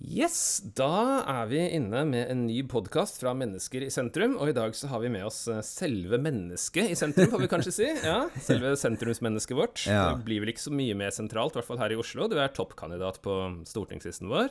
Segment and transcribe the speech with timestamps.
[0.00, 4.38] Yes, da er vi inne med en ny podkast fra Mennesker i sentrum.
[4.40, 7.48] Og i dag så har vi med oss eh, selve mennesket i sentrum, får vi
[7.52, 7.88] kanskje si.
[8.00, 9.82] Ja, Selve sentrumsmennesket vårt.
[9.84, 10.14] Ja.
[10.14, 12.30] Det blir vel ikke så mye mer sentralt, i hvert fall her i Oslo.
[12.32, 13.36] Du er toppkandidat på
[13.68, 14.48] stortingslisten vår.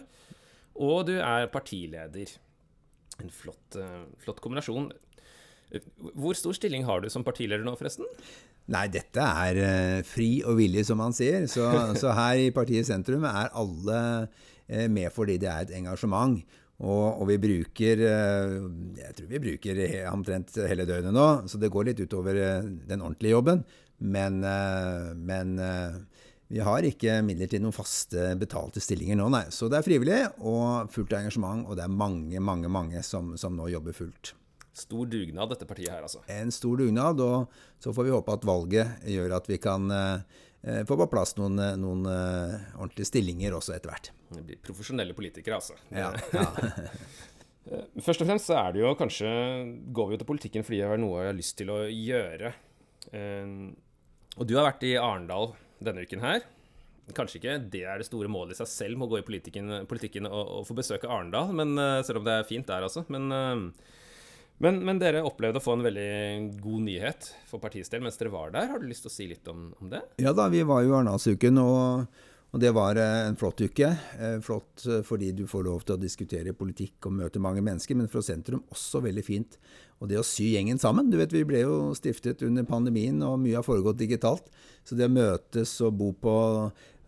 [0.85, 2.35] Og du er partileder.
[3.17, 4.91] En flott, eh, flott kombinasjon.
[6.13, 8.05] Hvor stor stilling har du som partileder nå, forresten?
[8.69, 11.49] Nei, dette er eh, fri og villig, som man sier.
[11.49, 11.65] Så,
[11.97, 13.99] så her i partiet Sentrum er alle
[14.69, 16.39] med fordi det er et engasjement.
[16.79, 18.53] Og, og vi bruker eh,
[19.01, 19.81] Jeg tror vi bruker
[20.13, 23.65] omtrent hele døgnet nå, så det går litt utover eh, den ordentlige jobben.
[23.99, 25.97] Men, eh, men eh,
[26.49, 29.45] vi har ikke midler til noen faste betalte stillinger nå, nei.
[29.53, 33.59] Så det er frivillig og fullt engasjement, og det er mange, mange, mange som, som
[33.59, 34.33] nå jobber fullt.
[34.79, 36.21] Stor dugnad, dette partiet her, altså.
[36.31, 37.51] en stor dugnad, og
[37.83, 41.59] så får vi håpe at valget gjør at vi kan eh, få på plass noen,
[41.63, 44.09] eh, noen eh, ordentlige stillinger også etter hvert.
[44.35, 45.77] Det blir profesjonelle politikere, altså.
[45.95, 46.47] Ja, ja.
[47.69, 49.27] Eh, Først og fremst så er det jo kanskje
[49.93, 52.49] Går vi jo til politikken fordi det er noe jeg har lyst til å gjøre.
[53.13, 53.51] Eh,
[54.39, 55.51] Og du har vært i Arendal
[55.83, 56.47] denne uken her.
[57.13, 59.69] Kanskje ikke det er det store målet i seg selv med å gå i politikken,
[59.91, 63.03] politikken og, og få besøke Arendal, men eh, selv om det er fint der, altså.
[63.11, 63.95] Men, eh,
[64.63, 66.09] men, men dere opplevde å få en veldig
[66.59, 68.67] god nyhet for partiets del mens dere var der.
[68.73, 70.03] Har du lyst til å si litt om, om det?
[70.19, 73.91] ja da, vi var jo i Arendalsuken, og, og det var eh, en flott uke.
[74.19, 77.95] Eh, Flott eh, fordi du får lov til å diskutere politikk og møte mange mennesker,
[77.95, 79.59] men fra sentrum også veldig fint.
[79.99, 81.09] Og det å sy gjengen sammen.
[81.11, 84.51] Du vet, Vi ble jo stiftet under pandemien, og mye har foregått digitalt.
[84.83, 86.35] Så det å møtes og bo på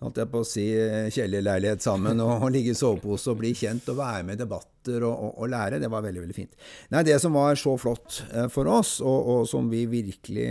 [0.02, 0.66] holdt jeg på å si,
[1.14, 5.06] kjellerleilighet sammen og, og ligge i sovepose og bli kjent og være med i debatter
[5.06, 6.58] og, og, og lære, det var veldig veldig fint.
[6.94, 10.50] Nei, Det som var så flott eh, for oss, og, som vi virkelig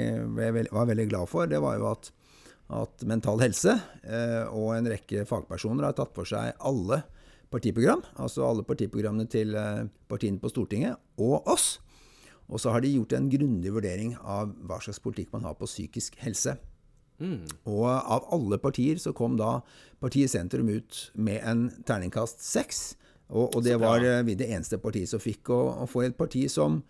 [0.70, 2.12] var veldig glad for, det var jo at,
[2.80, 3.74] at Mental Helse
[4.06, 7.02] eh, og en rekke fagpersoner har tatt for seg alle
[7.50, 11.80] partiprogram, altså alle partiprogrammene til eh, partiene på Stortinget, og oss.
[12.50, 15.68] Og så har de gjort en grundig vurdering av hva slags politikk man har på
[15.70, 16.56] psykisk helse.
[17.68, 19.58] Og av alle partier så kom da
[20.00, 22.80] partiet Sentrum ut med en terningkast seks.
[23.30, 25.52] Og, og det var eh, vi det eneste partiet som fikk.
[25.54, 26.80] Og, og for et parti som,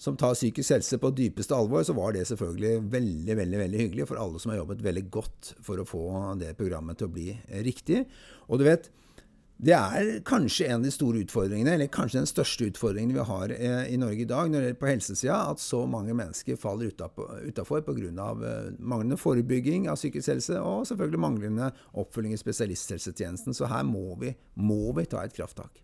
[0.00, 4.08] som tar psykisk helse på dypeste alvor, så var det selvfølgelig veldig veldig, veldig hyggelig
[4.10, 6.04] for alle som har jobbet veldig godt for å få
[6.40, 7.28] det programmet til å bli
[7.66, 8.04] riktig.
[8.48, 8.90] Og du vet,
[9.56, 13.52] det er kanskje en av de store utfordringene, eller kanskje den største utfordringen vi har
[13.54, 16.90] eh, i Norge i dag når det gjelder på helsesida, at så mange mennesker faller
[16.90, 17.94] utafor pga.
[17.94, 23.54] Eh, manglende forebygging av psykisk helse og selvfølgelig manglende oppfølging i spesialisthelsetjenesten.
[23.54, 25.78] Så her må vi, må vi ta et krafttak.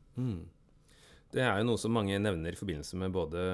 [1.30, 3.46] Det er jo noe som mange nevner i forbindelse med både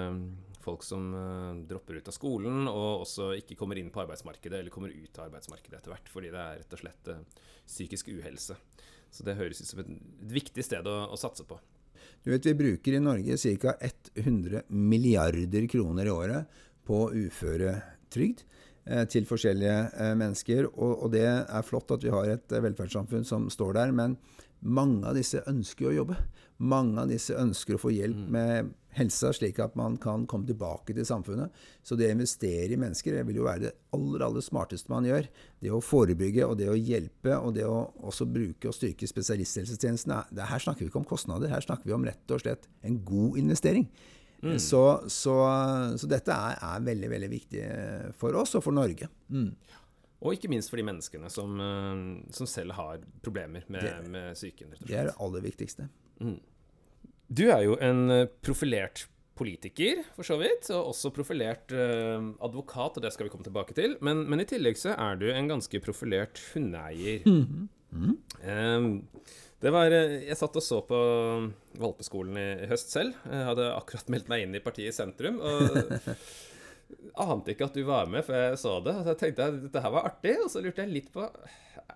[0.64, 4.72] folk som eh, dropper ut av skolen, og også ikke kommer inn på arbeidsmarkedet, eller
[4.72, 7.16] kommer ut av arbeidsmarkedet etter hvert, fordi det er rett og slett
[7.68, 8.56] psykisk uhelse.
[9.14, 11.58] Så det høres ut som et, et viktig sted å, å satse på.
[12.26, 13.76] Du vet, Vi bruker i Norge ca.
[14.14, 18.42] 100 milliarder kroner i året på uføretrygd
[18.86, 20.66] eh, til forskjellige eh, mennesker.
[20.74, 24.18] Og, og det er flott at vi har et eh, velferdssamfunn som står der, men
[24.60, 26.18] mange av disse ønsker jo å jobbe.
[26.58, 30.94] Mange av disse ønsker å få hjelp med helsa, slik at man kan komme tilbake
[30.96, 31.50] til samfunnet.
[31.84, 35.04] Så det å investere i mennesker det vil jo være det aller, aller smarteste man
[35.04, 35.28] gjør.
[35.60, 40.12] Det å forebygge og det å hjelpe og det å også bruke og styrke spesialisthelsetjenesten.
[40.16, 42.66] er- det- Her snakker vi ikke om kostnader, her snakker vi om rett og slett
[42.82, 43.88] en god investering.
[44.58, 45.32] Så, så,
[45.98, 49.08] så dette er, er veldig, veldig viktig eh, for oss og for Norge.
[49.32, 49.48] Mm.
[50.22, 54.34] Og ikke minst for de menneskene som, eh, som selv har problemer med, Det- med
[54.36, 54.70] psyken.
[54.70, 55.88] rett Det er det aller viktigste.
[57.28, 59.06] Du er jo en eh, profilert
[59.36, 63.76] politiker, for så vidt, og også profilert eh, advokat, og det skal vi komme tilbake
[63.76, 63.98] til.
[64.04, 67.26] Men, men i tillegg så er du en ganske profilert hundeeier.
[68.40, 68.88] Eh,
[69.64, 70.98] det var, eh, jeg satt og så på
[71.80, 73.16] valpeskolen i, i høst selv.
[73.28, 75.40] Jeg hadde akkurat meldt meg inn i partiet Sentrum.
[75.40, 76.16] og
[77.16, 78.96] ante ikke at du var med før jeg så det.
[79.00, 81.24] Så jeg tenkte at dette her var artig, og så lurte jeg litt på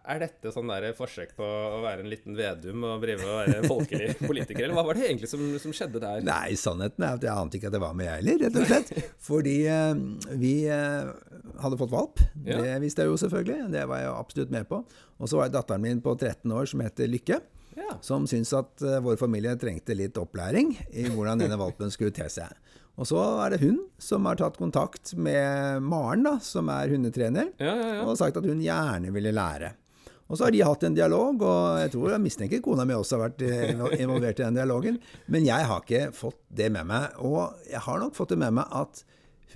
[0.00, 3.68] Er dette sånn der forsøk på å være en liten Vedum og drive og være
[3.68, 6.24] folkelig politiker, eller hva var det egentlig som, som skjedde der?
[6.26, 8.70] Nei, sannheten er at jeg ante ikke at det var med, jeg heller, rett og
[8.70, 8.92] slett.
[9.28, 10.02] Fordi eh,
[10.40, 11.12] vi eh,
[11.62, 12.24] hadde fått valp.
[12.46, 12.60] Ja.
[12.64, 13.70] Det visste jeg jo selvfølgelig.
[13.76, 14.82] Det var jeg absolutt med på.
[15.20, 17.42] Og så var det datteren min på 13 år som heter Lykke.
[17.78, 17.92] Ja.
[18.02, 22.26] som syntes at eh, vår familie trengte litt opplæring i hvordan denne valpen skulle te
[22.32, 22.50] seg.
[22.98, 27.52] Og så er det hun som har tatt kontakt med Maren, da, som er hundetrener,
[27.60, 28.02] Ja, ja, ja.
[28.04, 29.72] og sagt at hun gjerne ville lære.
[30.30, 33.16] Og så har de hatt en dialog, og jeg tror jeg mistenker kona mi også
[33.16, 33.72] har vært eh,
[34.04, 35.00] involvert i den dialogen.
[35.26, 37.16] Men jeg har ikke fått det med meg.
[37.26, 39.02] Og jeg har nok fått det med meg at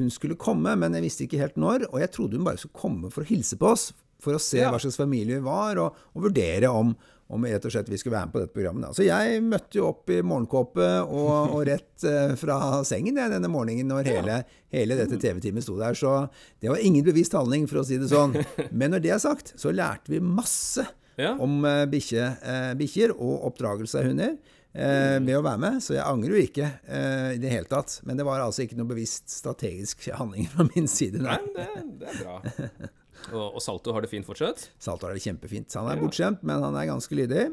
[0.00, 1.84] hun skulle komme, men jeg visste ikke helt når.
[1.92, 3.92] Og jeg trodde hun bare skulle komme for å hilse på oss,
[4.24, 6.90] for å se hva slags familie vi var, og, og vurdere om,
[7.34, 8.86] om rett og slett vi skulle være med på dette programmet.
[8.86, 8.92] Da.
[8.96, 13.50] Så jeg møtte jo opp i morgenkåpe og, og rett eh, fra sengen jeg, denne
[13.52, 14.40] morgenen når hele,
[14.74, 15.98] hele dette TV-teamet sto der.
[15.98, 16.16] Så
[16.62, 18.36] det var ingen bevisst handling, for å si det sånn.
[18.72, 20.86] Men når det er sagt, så lærte vi masse
[21.18, 21.36] Ja.
[21.38, 24.32] om eh, bikkjer eh, bikkjer og oppdragelse av hunder.
[24.74, 28.00] Eh, med å være med, så jeg angrer jo ikke eh, i det hele tatt.
[28.02, 31.22] Men det var altså ikke noe bevisst strategisk handling fra min side.
[31.22, 31.36] Nei.
[31.54, 31.68] det,
[32.00, 32.40] det er bra.
[33.32, 34.66] Og, og Salto har det fint fortsatt?
[34.82, 35.72] Salto har det kjempefint.
[35.78, 36.02] Han er Ja.
[36.02, 37.46] bortskjemt, men han er ganske lydig.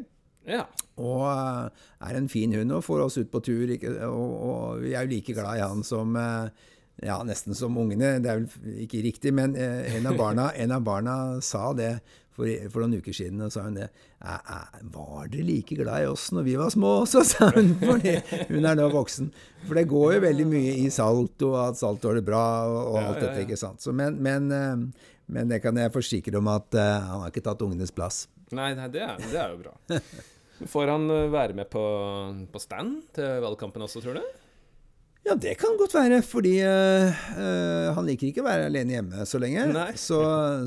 [0.50, 0.66] Ja.
[0.98, 1.70] Og eh,
[2.10, 3.72] er en fin hund og får oss ut på tur.
[4.10, 6.50] Og, og vi er jo like glad i han som eh,
[7.02, 8.20] Ja, nesten som ungene.
[8.22, 11.96] Det er vel ikke riktig, men eh, en av barna, en av barna sa det
[12.36, 13.42] for, for noen uker siden.
[13.42, 13.88] Og sa hun det.
[14.22, 14.60] «Æ, æ,
[14.94, 17.72] Var dere like glad i oss når vi var små også, sa hun.
[17.82, 18.18] Fordi
[18.52, 19.32] hun er nå voksen.
[19.66, 23.08] For det går jo veldig mye i salto, at salto har det bra og, Ja,
[23.08, 23.82] alt ja, dette, ikke sant.
[23.82, 24.50] Så, men, men,
[25.32, 28.26] men det kan jeg forsikre om at uh, han har ikke tatt ungenes plass.
[28.52, 29.76] Nei, nei det, er, det er jo bra.
[30.72, 31.82] Får han eh, være med på,
[32.52, 34.41] på stand til valgkampen også, tror du?
[35.22, 37.20] Ja, det kan godt være, fordi eh,
[37.94, 39.68] han liker ikke å være alene hjemme så lenge.
[40.02, 40.18] Så,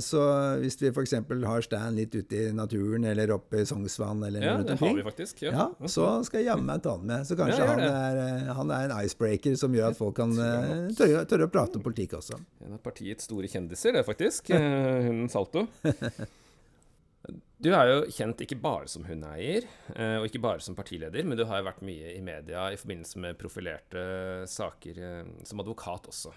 [0.04, 0.20] så
[0.62, 1.14] hvis vi f.eks.
[1.42, 4.94] har Stan litt ute i naturen, eller oppe i Sognsvann, eller Ja, noe det har
[4.94, 5.42] vi faktisk.
[5.48, 7.26] ja, så skal jeg jammen meg ta han med.
[7.26, 10.36] Så kanskje Ja, han, er, eh, han er en icebreaker som gjør at folk kan
[10.38, 12.38] tørre, tørre å prate om politikk også.
[12.62, 14.54] En av partiets store kjendiser, det faktisk.
[15.08, 15.66] Hun Salto.
[17.64, 19.64] Du er jo kjent ikke bare som hundeeier,
[19.94, 22.76] eh, og ikke bare som partileder, men du har jo vært mye i media i
[22.76, 24.02] forbindelse med profilerte
[24.52, 26.34] saker eh, som advokat også.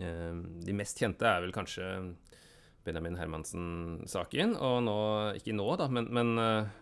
[0.00, 0.32] Eh,
[0.64, 1.90] De mest kjente er vel kanskje
[2.84, 4.96] Benjamin Hermansen-saken, og nå,
[5.40, 6.34] ikke nå, da, men, men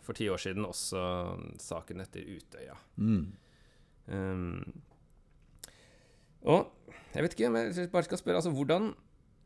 [0.02, 1.02] for ti år siden også
[1.62, 2.74] saken etter Utøya.
[2.98, 3.26] Mm.
[4.10, 4.56] Um,
[6.42, 6.72] og
[7.14, 8.90] jeg vet ikke, om jeg bare skal spørre, altså hvordan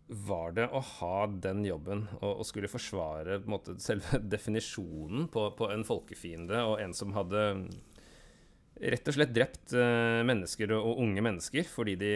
[0.06, 5.70] var det å ha den jobben og, og skulle forsvare måte, selve definisjonen på, på
[5.75, 7.47] en folkefiende og en som hadde
[8.76, 12.12] rett og slett drept uh, mennesker og, og unge mennesker fordi de,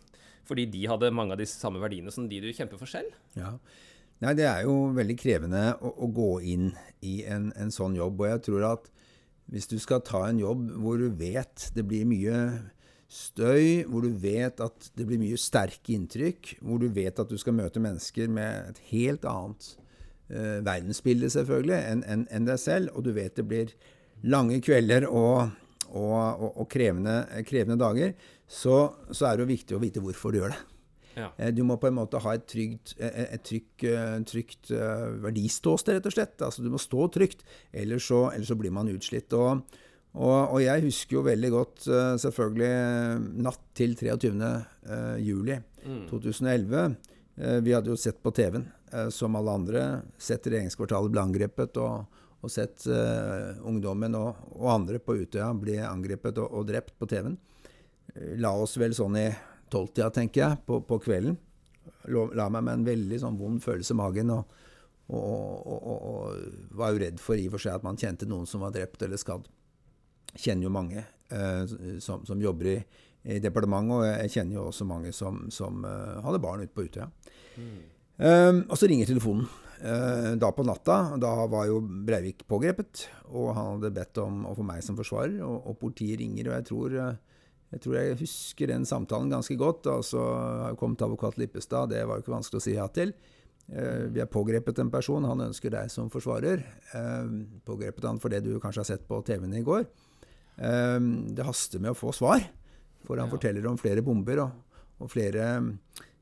[0.48, 3.12] fordi de hadde mange av de samme verdiene som de du kjemper for selv?
[3.36, 3.56] Ja.
[4.22, 6.68] Nei, det er jo veldig krevende å, å gå inn
[7.04, 8.22] i en, en sånn jobb.
[8.22, 8.86] Og jeg tror at
[9.52, 12.38] hvis du skal ta en jobb hvor du vet det blir mye
[13.14, 17.38] støy, hvor du vet at det blir mye sterke inntrykk, hvor du vet at du
[17.38, 19.68] skal møte mennesker med et helt annet
[20.32, 23.74] eh, verdensbilde selvfølgelig enn en, en deg selv, og du vet det blir
[24.26, 25.54] lange kvelder og,
[25.92, 28.14] og, og, og krevende, krevende dager,
[28.50, 28.78] så,
[29.14, 30.62] så er det jo viktig å vite hvorfor du gjør det.
[31.14, 31.30] Ja.
[31.38, 35.06] Eh, Du må på en måte ha et trygt, eh, et trygt, eh, trygt eh,
[35.22, 36.34] verdiståsted, rett og slett.
[36.42, 39.30] Altså, du må stå trygt, ellers så, ellers så blir man utslitt.
[39.38, 39.62] Og,
[40.14, 44.30] og, og jeg husker jo veldig godt eh, selvfølgelig eh, natt til 23.
[44.86, 45.56] eh, juli
[46.08, 46.96] 2011.
[47.36, 48.68] Eh, Vi hadde jo sett på TV-en,
[49.10, 49.80] som alle andre,
[50.22, 55.74] sett regjeringskvartalet bli angrepet, og, og sett uh, ungdommen og, og andre på Utøya bli
[55.82, 57.34] angrepet og, og drept på TV-en.
[58.38, 59.24] La oss vel sånn i
[59.72, 61.34] tolvtida, tenker jeg, på, på kvelden.
[62.14, 64.54] La, La meg med en veldig sånn vond følelse i magen, og,
[65.10, 65.26] og,
[65.66, 68.46] og, og, og var jo redd for i og for seg at man kjente noen
[68.46, 69.50] som var drept eller skadd.
[70.34, 72.78] Kjenner jo mange eh, som, som jobber i,
[73.34, 76.86] i departementet, og jeg kjenner jo også mange som, som eh, hadde barn ute på
[76.88, 77.10] Utøya.
[78.14, 79.46] Um, og så ringer telefonen.
[79.84, 84.54] Eh, da på natta, da var jo Breivik pågrepet, og han hadde bedt om å
[84.56, 87.40] få meg som forsvarer, og, og politiet ringer, og jeg tror, eh,
[87.74, 89.88] jeg tror jeg husker den samtalen ganske godt.
[89.88, 93.16] Og har altså, kommet advokat Lippestad, det var jo ikke vanskelig å si ja til.
[93.64, 96.60] Uh, vi har pågrepet en person, han ønsker deg som forsvarer.
[96.92, 99.86] Uh, pågrepet han for det du kanskje har sett på TV-en i går.
[100.58, 100.98] Eh,
[101.34, 102.44] det haster med å få svar,
[103.04, 103.36] for han Ja.
[103.36, 104.50] forteller om flere bomber og,
[105.00, 105.48] og flere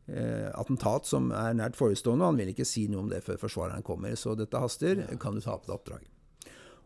[0.08, 2.22] eh, attentat som er nært forestående.
[2.24, 5.04] og Han vil ikke si noe om det før forsvareren kommer, så dette haster.
[5.20, 6.08] Kan du ta på deg oppdraget?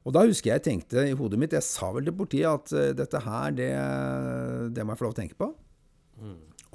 [0.07, 2.93] Og da husker jeg tenkte i hodet mitt, jeg sa vel til politiet at eh,
[2.95, 3.71] dette her, det,
[4.75, 5.49] det må jeg få lov å tenke på.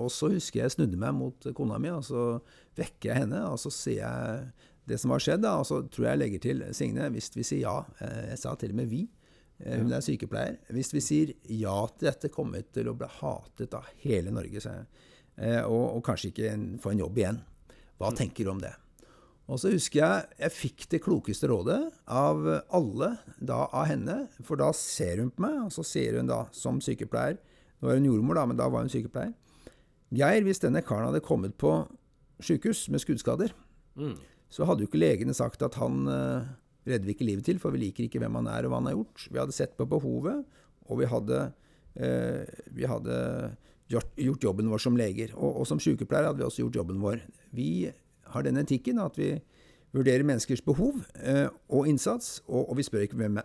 [0.01, 2.41] Og så husker jeg jeg snudde meg mot kona mi, og så
[2.79, 4.51] vekker jeg henne, og så sier jeg
[4.89, 7.43] det som har skjedd, da, og så tror jeg jeg legger til Signe, hvis vi
[7.45, 9.03] sier ja, eh, jeg sa til og med vi,
[9.65, 13.73] hun er sykepleier, hvis vi sier ja til dette, kommer vi til å bli hatet
[13.77, 14.85] av hele Norge, sa jeg,
[15.41, 16.49] Eh, og, og kanskje ikke
[16.83, 17.37] få en jobb igjen.
[17.97, 18.73] Hva tenker du om det?
[19.47, 22.43] Og så husker jeg jeg fikk det klokeste rådet av
[22.75, 23.07] alle
[23.39, 26.81] da av henne, for da ser hun på meg, og så sier hun da som
[26.83, 27.39] sykepleier,
[27.79, 29.31] nå er hun jordmor da, men da var hun sykepleier,
[30.11, 31.71] Geir, hvis denne karen hadde kommet på
[32.43, 33.55] sykehus med skuddskader,
[33.95, 34.17] Mm.
[34.51, 36.51] så hadde jo ikke legene sagt at han eh,
[36.87, 38.89] redder vi ikke livet til, for vi liker ikke hvem han er og hva han
[38.89, 39.27] har gjort.
[39.29, 40.41] Vi hadde sett på behovet,
[40.89, 41.41] og vi hadde,
[41.95, 43.17] eh, vi hadde
[43.91, 45.35] gjort, gjort jobben vår som leger.
[45.37, 47.23] Og, og som sykepleier hadde vi også gjort jobben vår.
[47.55, 47.91] Vi
[48.33, 49.35] har den etikken at vi
[49.91, 53.39] vurderer menneskers behov eh, og innsats, og, og, vi spør ikke hvem,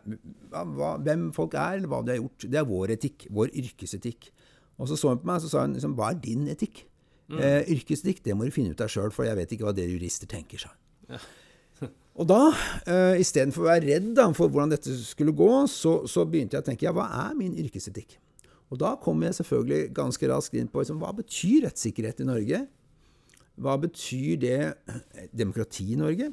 [0.52, 2.47] hva, hvem, folk er, eller hva de har gjort.
[2.47, 4.31] Det er vår etikk, vår yrkesetikk.
[4.76, 6.85] Og så så hun på meg og sa hun, liksom, hva er din etikk?
[7.26, 7.40] Mm.
[7.40, 9.90] Eh, yrkesetikk det må du finne ut av sjøl, for jeg vet ikke hva dere
[9.97, 10.62] jurister tenker.
[10.62, 10.71] sa
[11.11, 11.19] ja.
[12.16, 16.25] Og da, uh, istedenfor å være redd da, for hvordan dette skulle gå, så, så,
[16.25, 18.16] begynte jeg å tenke ja, hva er min yrkesetikk?
[18.73, 22.62] Og da kom jeg selvfølgelig ganske raskt inn på liksom, hva betyr rettssikkerhet i Norge?
[23.62, 26.32] Hva betyr det eh, demokrati i Norge?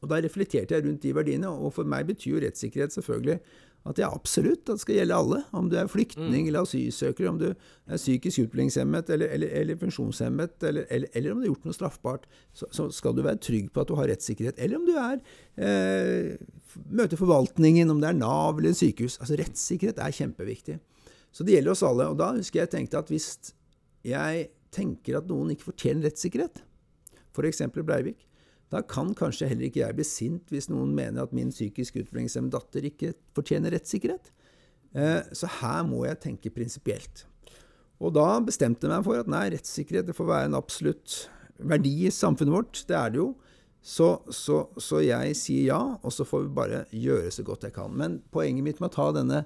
[0.00, 3.40] Og Da reflekterte jeg rundt de verdiene, og for meg betyr jo rettssikkerhet selvfølgelig
[3.86, 5.38] at er absolutt at det skal gjelde alle.
[5.56, 6.48] Om du er flyktning mm.
[6.50, 11.46] eller asylsøker, om du er psykisk utviklingshemmet eller, eller, eller funksjonshemmet, eller, eller, om du
[11.46, 12.26] har gjort noe straffbart,
[12.56, 14.58] så, så, skal du være trygg på at du har rettssikkerhet.
[14.58, 15.20] Eller om du er
[15.62, 16.34] eh,
[16.90, 19.20] møter forvaltningen, om det er Nav eller sykehus.
[19.22, 20.78] Altså Rettssikkerhet er kjempeviktig.
[21.30, 22.08] Så det gjelder oss alle.
[22.10, 23.30] Og da husker jeg tenkte at hvis
[24.06, 26.62] jeg tenker at noen ikke fortjener rettssikkerhet,
[27.36, 27.62] f.eks.
[27.76, 28.26] Breivik,
[28.72, 32.56] da kan kanskje heller ikke jeg bli sint hvis noen mener at min psykisk utviklingshemmede
[32.56, 34.32] datter ikke fortjener rettssikkerhet.
[34.96, 37.26] Eh, så her må jeg tenke prinsipielt.
[38.02, 42.12] Og da bestemte jeg meg for at nei, rettssikkerhet får være en absolutt verdi i
[42.12, 42.82] samfunnet vårt.
[42.88, 43.30] Det er det jo.
[43.86, 47.76] Så, så, så, jeg sier ja, og så får vi bare gjøre så godt jeg
[47.76, 47.94] kan.
[47.94, 49.44] Men poenget mitt med å ta denne,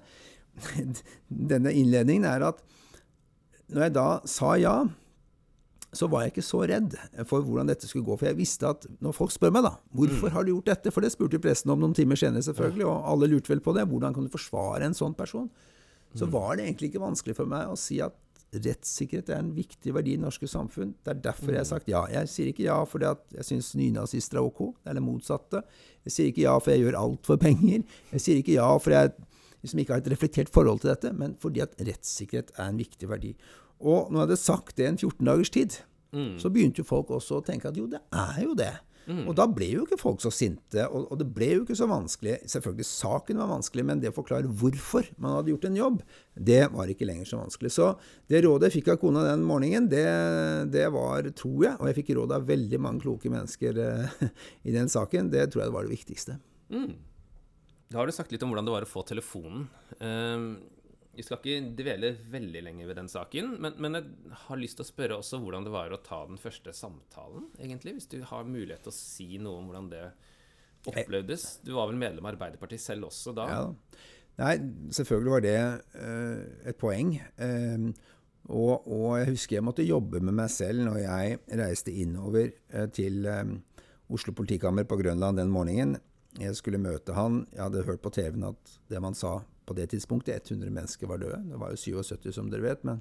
[1.52, 2.64] denne innledningen er at
[3.70, 4.74] når jeg da sa ja,
[5.92, 6.94] så var jeg ikke så redd
[7.26, 8.16] for hvordan dette skulle gå.
[8.20, 10.34] For jeg visste at når folk spør meg da, hvorfor mm.
[10.36, 13.30] har du gjort dette, for det spurte pressen om noen timer senere, selvfølgelig, og alle
[13.32, 15.50] lurte vel på det, hvordan kan du forsvare en sånn person?
[16.14, 16.34] Så mm.
[16.34, 18.16] var det egentlig ikke vanskelig for meg å si at
[18.50, 20.94] rettssikkerhet er en viktig verdi i det norske samfunn.
[21.04, 21.70] Det er derfor jeg har mm.
[21.70, 22.02] sagt ja.
[22.10, 24.62] Jeg sier ikke ja fordi jeg syns nynazister er ok.
[24.80, 25.62] Det er det motsatte.
[26.06, 27.84] Jeg sier ikke ja for jeg gjør alt for penger.
[28.14, 29.14] Jeg sier ikke ja for jeg
[29.60, 33.10] liksom ikke har et reflektert forhold til dette, men fordi at rettssikkerhet er en viktig
[33.10, 33.34] verdi.
[33.80, 35.80] Og når jeg hadde sagt det en 14 dagers tid,
[36.12, 36.36] mm.
[36.42, 38.74] så begynte jo folk også å tenke at jo, det er jo det.
[39.10, 39.24] Mm.
[39.26, 41.88] Og da ble jo ikke folk så sinte, og, og, det ble jo ikke så
[41.90, 42.36] vanskelig.
[42.52, 46.00] Selvfølgelig, saken var vanskelig, men det å forklare hvorfor man hadde gjort en jobb,
[46.50, 47.72] det var ikke lenger så vanskelig.
[47.74, 47.90] Så
[48.30, 50.06] det rådet jeg fikk av kona den morgenen, det,
[50.74, 54.18] det var, tror jeg, og jeg fikk råd av veldig mange kloke mennesker eh,
[54.68, 56.38] i den saken, det tror jeg var det viktigste.
[56.70, 56.92] Mm.
[57.90, 59.64] Da har du sagt litt om hvordan det var å få telefonen.
[59.98, 60.60] Uh,
[61.16, 64.86] vi skal ikke dvele veldig lenge ved den saken, men, men, jeg har lyst til
[64.86, 67.96] å spørre også hvordan det var å ta den første samtalen, egentlig.
[67.98, 70.04] Hvis du har mulighet til å si noe om hvordan det
[70.88, 71.60] opplevdes.
[71.66, 73.48] Du var vel medlem av Arbeiderpartiet selv også da?
[73.50, 73.64] Ja.
[74.40, 74.54] Nei,
[74.96, 75.58] selvfølgelig var det
[75.98, 77.12] uh, et poeng.
[77.36, 77.90] Uh,
[78.48, 82.86] og, og, jeg husker jeg måtte jobbe med meg selv når jeg reiste innover uh,
[82.94, 83.26] til
[84.10, 85.98] Oslo politikammer på Grønland den morgenen.
[86.38, 87.44] Jeg skulle møte han.
[87.52, 91.20] Jeg hadde hørt på TV-en at det man sa på det tidspunktet 100 mennesker var
[91.22, 91.36] døde.
[91.46, 92.80] Det var jo 77, som dere vet.
[92.88, 92.98] Men,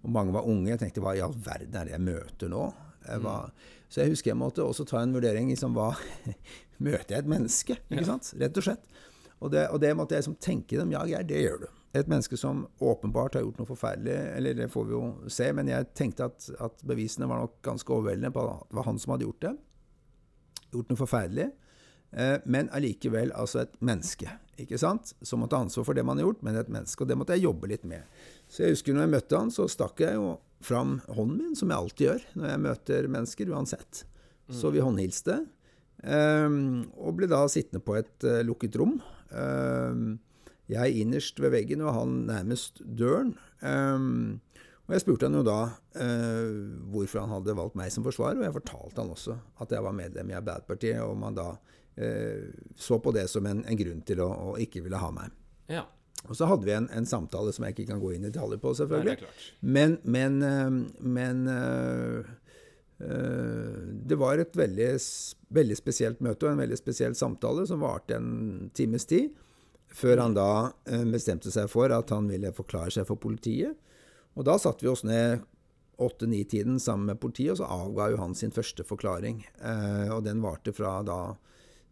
[0.00, 0.70] og mange var unge.
[0.70, 2.62] Jeg tenkte hva i all verden er det jeg møter nå?
[3.04, 3.80] Jeg var, mm.
[3.92, 5.90] Så jeg husker jeg måtte også ta en vurdering liksom hva
[6.84, 7.76] Møter jeg et menneske?
[7.92, 8.30] Ikke sant?
[8.40, 8.86] Rett og slett.
[9.44, 10.94] Og det, og det måtte jeg liksom tenke dem.
[10.94, 11.66] Ja, Geir, det gjør du.
[12.00, 15.68] Et menneske som åpenbart har gjort noe forferdelig, eller det får vi jo se, men
[15.70, 19.14] jeg tenkte at, at bevisene var nok ganske overveldende på at det var han som
[19.14, 19.52] hadde gjort det.
[20.72, 21.46] Gjort noe forferdelig.
[22.16, 25.14] Eh, men allikevel altså et menneske ikke sant?
[25.22, 27.02] som måtte ha ansvar for det man har gjort, men et menneske.
[27.04, 28.04] Og det måtte jeg jobbe litt med.
[28.48, 30.34] Så jeg husker når jeg møtte han, så stakk jeg jo
[30.64, 34.04] fram hånden min, som jeg alltid gjør når jeg møter mennesker, uansett.
[34.52, 35.40] Så vi håndhilste.
[36.04, 38.98] Um, og ble da sittende på et uh, lukket rom.
[39.32, 40.18] Um,
[40.68, 43.34] jeg innerst ved veggen, og han nærmest døren.
[43.64, 44.40] Um,
[44.84, 46.56] og jeg spurte han jo da uh,
[46.92, 49.96] hvorfor han hadde valgt meg som forsvarer, og jeg fortalte han også at jeg var
[49.96, 51.54] medlem i Arbeiderpartiet, og man da
[51.94, 55.34] så på det som en, en grunn til å, å, ikke ville ha meg.
[55.70, 55.84] Ja.
[56.24, 58.60] Og så hadde vi en, en, samtale som jeg ikke kan gå inn i detaljer
[58.62, 59.16] på, selvfølgelig.
[59.20, 62.30] Nei, men, men, eh, men øh,
[63.04, 64.90] øh, det var et veldig,
[65.58, 69.34] veldig, spesielt møte og en veldig spesiell samtale som varte en times tid.
[69.94, 70.72] Før han da
[71.06, 73.76] bestemte seg for at han ville forklare seg for politiet.
[74.34, 75.44] Og da satte vi oss ned
[76.02, 79.44] åtte-ni-tiden sammen med politiet, og så avga jo han sin første forklaring.
[80.10, 81.36] og den varte fra da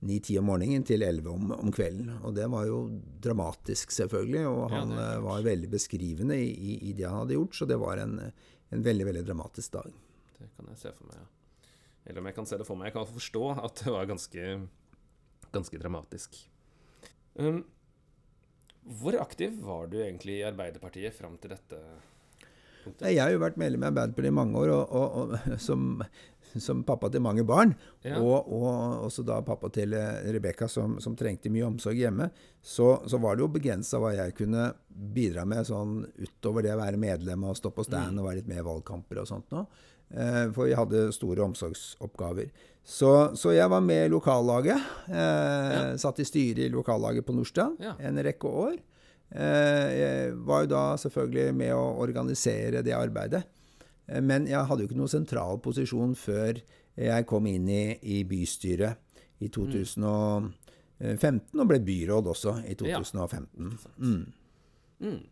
[0.03, 2.11] ni-ti om morgenen til elleve om, om, kvelden.
[2.27, 2.79] Og det var jo
[3.23, 7.39] dramatisk, selvfølgelig, og han ja, eh, var veldig beskrivende i, i, i, det han hadde
[7.39, 9.93] gjort, så det var en, en, veldig, veldig dramatisk dag.
[10.39, 11.29] Det kan jeg se for meg, ja.
[12.03, 12.91] Eller om jeg kan se det for meg.
[12.91, 14.47] Jeg kan forstå at det var ganske,
[15.55, 16.41] ganske dramatisk.
[17.39, 17.63] Um,
[18.83, 21.79] hvor aktiv var du egentlig i Arbeiderpartiet fram til dette
[22.83, 23.07] punktet?
[23.07, 26.03] Jeg har jo vært medlem i Arbeiderpartiet i mange år, og, og, og som
[26.61, 27.73] som pappa til mange barn,
[28.05, 28.19] ja.
[28.21, 32.29] og, og, også da pappa til eh, Rebekka, som, som, trengte mye omsorg hjemme,
[32.61, 36.83] så, så var det jo begrensa hva jeg kunne bidra med sånn utover det å
[36.83, 38.21] være medlem og stå på stand mm.
[38.21, 39.67] og være litt med i valgkamper og sånt noe.
[40.13, 42.53] Eh, for vi hadde store omsorgsoppgaver.
[42.85, 44.89] Så, så, jeg var med i lokallaget.
[45.09, 45.83] Eh, ja.
[46.01, 47.95] Satt i styret i lokallaget på Nordstrand ja.
[48.03, 48.77] en rekke år.
[49.33, 53.45] Eh, jeg var jo da selvfølgelig med å organisere det arbeidet.
[54.13, 56.61] Eh, men jeg hadde jo ikke noen sentral posisjon før
[56.93, 59.01] jeg kom inn i, i bystyret
[59.43, 60.53] i 2015,
[61.59, 63.73] og ble byråd også i 2015.
[63.97, 64.25] Mm.
[65.03, 65.23] Mm.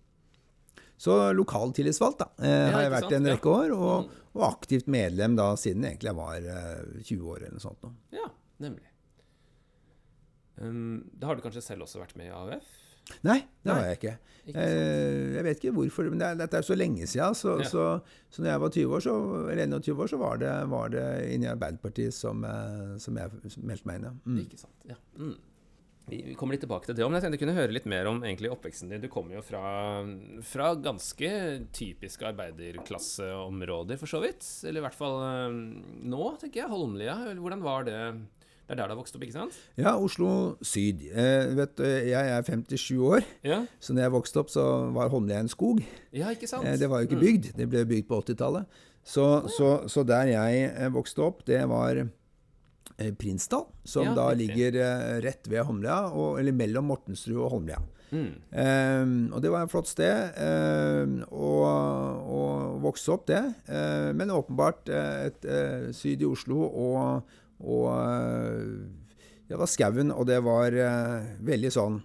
[1.01, 4.25] Så lokal tillitsvalgt da, eh, har jeg vært en rekke år, og, mm.
[4.35, 7.81] og, aktivt medlem da siden egentlig jeg var eh, 20 år eller noe sånt.
[7.85, 8.19] Da.
[8.19, 8.29] Ja,
[8.65, 8.89] nemlig.
[10.61, 12.80] Um, da har du kanskje selv også vært med i AUF?
[13.27, 14.15] Nei, det har jeg ikke.
[14.51, 17.37] ikke eh, jeg vet ikke hvorfor, men det er, dette så lenge siden.
[17.39, 17.69] Så, ja.
[17.69, 17.87] så,
[18.31, 19.15] så når jeg var 20 år, så,
[19.53, 23.91] eller 21 år, så var det, var det inni Arbeiderpartiet som, eh, som jeg meldte
[23.91, 24.17] meg inn Ja.
[24.25, 24.43] Mm.
[24.47, 24.99] Ikke sant, ja.
[25.19, 25.39] Mm.
[26.11, 27.05] Vi kommer litt tilbake til det.
[27.07, 29.03] Men jeg tenkte jeg kunne høre litt mer om egentlig oppveksten din.
[29.05, 29.63] Du kommer jo fra,
[30.47, 31.31] fra ganske
[31.77, 34.43] typiske arbeiderklasseområder, for så vidt.
[34.67, 35.59] Eller i hvert fall eh,
[36.11, 36.73] nå, tenker jeg.
[36.73, 37.17] Holmlia.
[37.39, 38.01] Hvordan var det?
[38.71, 39.57] Det er der du har vokst opp, ikke sant?
[39.75, 40.29] Ja, Oslo
[40.63, 41.03] syd.
[41.11, 43.65] Eh, vet, jeg er 57 år, ja.
[43.83, 45.83] så når jeg vokste opp, så var Holmlia en skog.
[46.15, 46.69] Ja, ikke sant?
[46.71, 47.51] Eh, det var jo ikke bygd.
[47.59, 48.81] Det ble bygd på 80-tallet.
[49.03, 51.99] Så, oh, så, så, der jeg eh, vokste opp, det var
[53.01, 57.55] Eh, Prinsdal, som ja, da ligger uh, rett ved Holmlia, og, eller mellom Mortensrud og
[57.55, 57.81] Holmlia.
[58.11, 58.33] Mm.
[58.51, 61.51] Um, og det var et flott sted um, å,
[62.21, 62.41] å,
[62.83, 63.41] vokse opp, det.
[63.71, 67.91] Uh, men åpenbart et uh, syd i Oslo og, og
[69.51, 70.75] Det var skauen, og det var
[71.43, 71.97] veldig sånn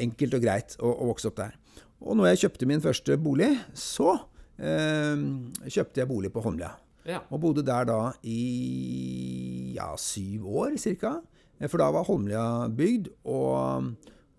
[0.00, 1.54] enkelt og greit å, å, vokse opp der.
[2.02, 4.16] Og når jeg kjøpte min første bolig, så
[4.58, 6.72] kjøpte jeg bolig på Holmlia.
[7.08, 7.22] Ja.
[7.30, 11.18] Og bodde der da i ja, syv år ca.
[11.68, 13.90] For da var Holmlia bygd, og,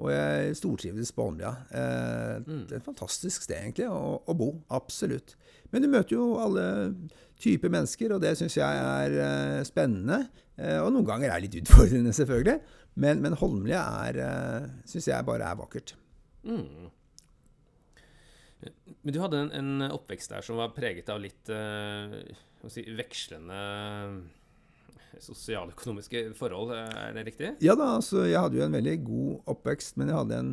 [0.01, 1.51] og jeg stortrivdes på Holmlia.
[1.69, 2.63] Eh, mm.
[2.69, 4.55] Det er et fantastisk sted, egentlig, å, å, bo.
[4.73, 5.35] Absolutt.
[5.71, 6.65] Men du møter jo alle
[7.41, 10.23] typer mennesker, og det syns jeg er eh, spennende.
[10.57, 12.57] Eh, og noen ganger er litt utfordrende, selvfølgelig.
[13.01, 15.95] Men, men Holmlia er, eh, syns jeg bare er vakkert.
[16.47, 16.89] Mm.
[19.01, 21.49] Men du hadde en, en, oppvekst der som var preget av litt
[22.69, 23.61] si, vekslende
[25.21, 27.55] sosialøkonomiske forhold, er det riktig?
[27.65, 30.51] Ja da, altså jeg hadde jo en veldig god oppvekst, men jeg hadde en,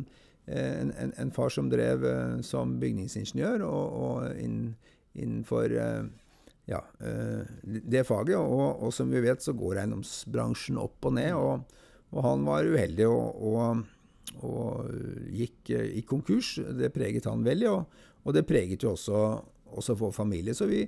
[0.49, 2.07] en, en, en far som drev
[2.45, 4.59] som bygningsingeniør og, og inn,
[5.13, 5.77] innenfor
[6.69, 6.79] ja,
[7.63, 8.37] det faget.
[8.37, 11.33] Og, og, som vi vet, så går eiendomsbransjen opp og ned.
[11.33, 11.79] Og,
[12.13, 13.81] og han var uheldig og,
[14.45, 14.91] og
[15.33, 16.57] gikk i konkurs.
[16.77, 19.23] Det preget han veldig, og, det preget jo også,
[19.73, 20.53] også vår familie.
[20.53, 20.83] Så vi,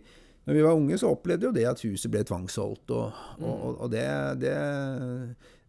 [0.46, 2.94] når vi var unge, så opplevde jo det at huset ble tvangsholdt.
[2.94, 4.06] og, og, og det,
[4.44, 4.56] det,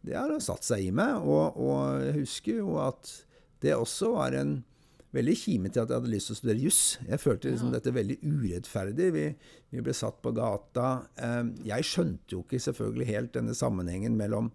[0.05, 1.25] det, har satt seg i meg.
[1.25, 3.15] Og, jeg husker jo at
[3.63, 4.61] det også var en
[5.13, 6.83] veldig kime til at jeg hadde lyst til å studere juss.
[7.09, 7.79] Jeg følte liksom ja.
[7.79, 9.09] dette veldig urettferdig.
[9.15, 9.25] Vi,
[9.75, 10.91] vi, ble satt på gata.
[11.69, 14.53] Jeg skjønte jo ikke selvfølgelig helt denne sammenhengen mellom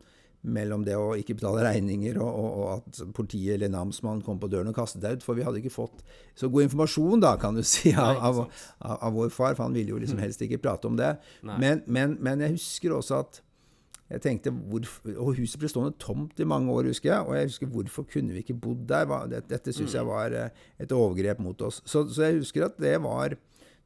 [0.48, 4.50] mellom det å ikke betale regninger og, og, og at politiet eller namsmannen kom på
[4.52, 5.26] døren og kastet deg ut.
[5.26, 6.04] For vi hadde ikke fått
[6.38, 9.58] så god informasjon, da, kan du si, av, av, av, av vår far.
[9.58, 11.16] For han ville jo liksom helst ikke prate om det.
[11.42, 13.42] Men, men, men, jeg husker også at
[14.08, 17.26] jeg tenkte, hvorfor, Og huset ble stående tomt i mange år, husker jeg.
[17.28, 19.42] Og jeg husker hvorfor kunne vi ikke bodd der?
[19.50, 20.10] Dette, syns jeg mm.
[20.10, 21.82] var eh, et overgrep mot oss.
[21.86, 23.36] Så, så jeg husker at det var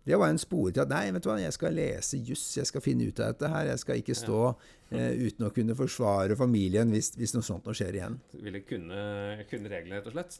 [0.03, 2.65] det var en spore til at nei, vet du hva, jeg skal lese juss, jeg
[2.69, 3.67] skal finne ut av dette her.
[3.69, 7.75] Jeg skal ikke stå eh, uten å kunne forsvare familien hvis, hvis noe sånt nå
[7.77, 8.17] skjer igjen.
[8.33, 9.03] Du ville kunne,
[9.51, 10.39] kunne reglene, rett og slett?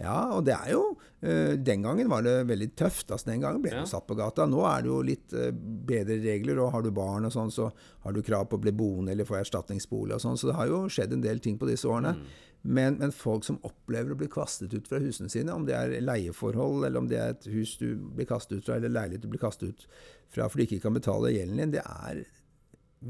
[0.00, 0.82] Ja, og det er jo
[1.20, 3.10] eh, Den gangen var det veldig tøft.
[3.12, 3.88] altså Den gangen ble du ja.
[3.88, 4.46] satt på gata.
[4.48, 7.68] Nå er det jo litt eh, bedre regler, og har du barn og sånn, så
[8.06, 10.40] har du krav på å bli boende eller få erstatningsbolig og sånn.
[10.40, 12.16] Så det har jo skjedd en del ting på disse årene.
[12.16, 12.48] Mm.
[12.62, 15.96] Men, men, folk som opplever å bli kastet ut fra husene sine, om det er
[16.02, 19.30] leieforhold, eller om det er et hus du blir kastet ut fra, eller leilighet du
[19.32, 19.86] blir kastet ut
[20.32, 22.22] fra fordi du ikke kan betale gjelden din, det er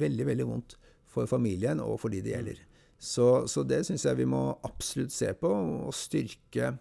[0.00, 0.78] veldig, veldig vondt
[1.12, 2.62] for familien og for de det gjelder.
[3.02, 6.74] Så, så det syns jeg vi må absolutt se på, og styrke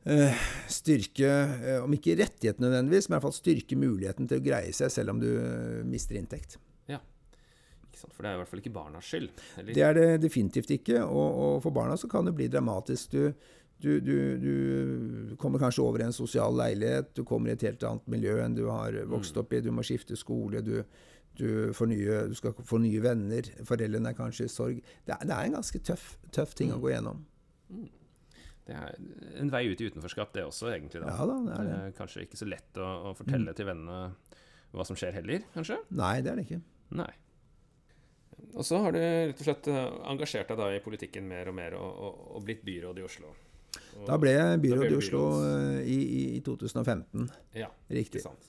[0.00, 0.32] Uh,
[0.72, 4.72] styrke, uh, om ikke rettighetene nødvendigvis, men i hvert fall styrke muligheten til å greie
[4.72, 5.28] seg selv om du
[5.84, 6.56] mister inntekt.
[8.08, 9.30] For det er i hvert fall ikke barnas skyld?
[9.60, 9.74] Eller?
[9.76, 11.02] Det er det definitivt ikke.
[11.04, 13.12] Og, og, for barna så kan det bli dramatisk.
[13.14, 13.30] Du,
[13.80, 17.84] du, du, du, kommer kanskje over i en sosial leilighet, du kommer i et helt
[17.88, 19.44] annet miljø enn du har vokst mm.
[19.44, 19.62] opp i.
[19.64, 20.82] Du må skifte skole, du,
[21.40, 23.48] nye, du skal få nye venner.
[23.68, 24.82] Foreldrene er kanskje i sorg.
[25.06, 26.76] Det er, det er en ganske tøff, tøff ting mm.
[26.76, 27.24] å gå gjennom.
[27.70, 27.88] Mm.
[28.70, 31.00] Det er en vei ut i utenforskap, det også, egentlig.
[31.02, 31.10] Da.
[31.16, 31.72] Ja, da, det, er det.
[31.72, 33.56] det er kanskje ikke så lett å, å fortelle mm.
[33.58, 34.02] til vennene
[34.70, 35.80] hva som skjer heller, kanskje?
[35.98, 36.60] Nei, det er det ikke.
[37.00, 37.10] Nei.
[38.54, 41.56] Og så har du rett og slett eh, engasjert deg da i politikken mer og
[41.56, 43.32] mer, og, og, og blitt byråd i Oslo.
[44.00, 45.98] Og da ble jeg byråd i Oslo eh, i,
[46.36, 47.28] i, 2015.
[47.58, 48.22] Ja, Riktig.
[48.24, 48.48] Sant.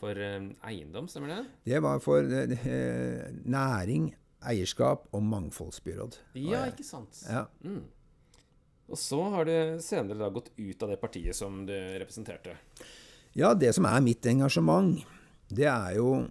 [0.00, 1.40] for um, eiendom, stemmer det?
[1.70, 4.10] Det var for uh, næring,
[4.50, 6.18] eierskap og mangfoldsbyråd.
[6.42, 7.22] Ja, ikke sant.
[7.28, 7.46] Ja.
[7.62, 7.84] Mm.
[8.92, 12.56] Og så har du senere da gått ut av det partiet som du representerte.
[13.38, 14.98] Ja, det som er mitt engasjement,
[15.48, 16.26] det er jo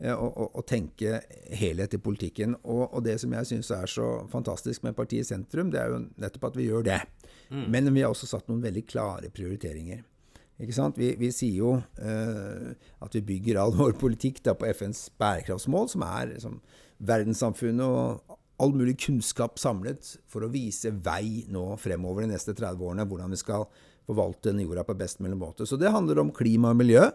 [0.00, 1.20] eh, å, å, å tenke
[1.56, 2.56] helhet i politikken.
[2.64, 6.04] Og, og det som jeg syns er så fantastisk med partiet Sentrum, det er jo
[6.20, 7.00] nettopp at vi gjør det.
[7.50, 10.04] Men vi har også satt noen veldig klare prioriteringer.
[10.60, 10.98] Ikke sant?
[11.00, 11.70] Vi, vi sier jo
[12.04, 16.58] eh, at vi bygger all vår politikk da, på FNs bærekraftsmål, som er liksom,
[17.08, 22.84] verdenssamfunnet og all mulig kunnskap samlet for å vise vei nå fremover de neste 30
[22.90, 23.64] årene, hvordan vi skal
[24.10, 25.64] forvalte den jorda på best mulig måte.
[25.64, 27.06] Så det handler om klima og miljø.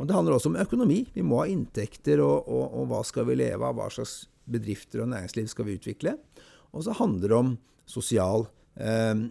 [0.00, 1.02] Og det handler også om økonomi.
[1.14, 3.76] Vi må ha inntekter, og, og, og hva skal vi leve av?
[3.76, 6.16] Hva slags bedrifter og næringsliv skal vi utvikle?
[6.72, 7.52] Og så handler det om
[7.88, 8.46] sosial
[8.80, 9.26] eh,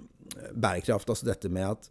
[0.53, 1.89] bærekraft, altså dette med at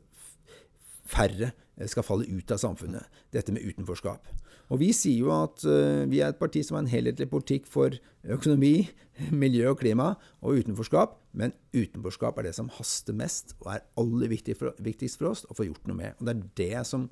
[1.05, 1.53] færre
[1.90, 3.21] skal falle ut av samfunnet.
[3.35, 4.31] Dette med utenforskap.
[4.73, 7.67] Og vi sier jo at uh, vi er et parti som har en helhetlig politikk
[7.69, 8.88] for økonomi,
[9.45, 11.19] miljø og klima, og utenforskap.
[11.37, 15.45] Men utenforskap er det som haster mest, og er aller viktig for, viktigst for oss
[15.51, 16.17] å få gjort noe med.
[16.19, 17.09] Og det er det som,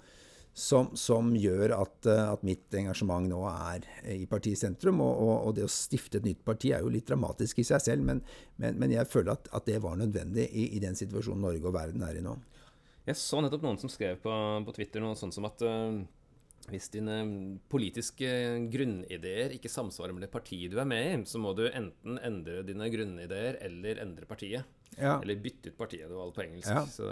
[0.52, 5.00] som, som gjør at, uh, at, mitt engasjement nå er i partiet sentrum.
[5.04, 7.84] Og, og, og, det å stifte et nytt parti er jo litt dramatisk i seg
[7.84, 8.22] selv, men,
[8.60, 11.76] men, men jeg føler at, at, det var nødvendig i, i den situasjonen Norge og
[11.76, 12.36] verden er i nå.
[13.08, 14.34] Jeg så nettopp noen som skrev på,
[14.66, 15.96] på Twitter noe sånt som at uh,
[16.70, 17.16] hvis dine
[17.72, 18.28] politiske
[18.70, 22.60] grunnideer ikke samsvarer med det partiet du er med i, så må du enten endre
[22.68, 24.68] dine grunnideer eller endre partiet.
[24.98, 25.16] Ja.
[25.16, 26.68] Eller bytte ut partiet, det var alt på engelsk.
[26.68, 26.84] Ja.
[26.86, 27.08] Så,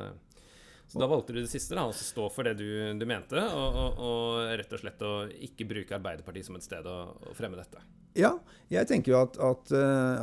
[0.91, 2.67] så, da valgte du det siste, da, å stå for det du,
[2.99, 5.13] du mente, og, og, og, rett og slett å
[5.47, 6.97] ikke bruke Arbeiderpartiet som et sted å,
[7.31, 7.79] å fremme dette.
[8.19, 8.33] Ja,
[8.73, 9.71] jeg tenker jo at, at,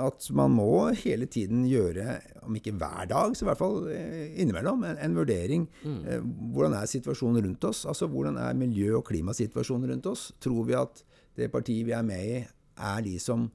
[0.04, 4.84] at, man må hele tiden gjøre, om ikke hver dag, så i hvert fall innimellom,
[4.90, 5.70] en, en vurdering.
[5.88, 6.28] Mm.
[6.52, 7.86] Hvordan er situasjonen rundt oss?
[7.88, 10.34] Altså Hvordan er miljø- og klimasituasjonen rundt oss?
[10.44, 11.00] Tror vi at
[11.40, 12.44] det partiet vi er med i,
[12.76, 13.48] er de som,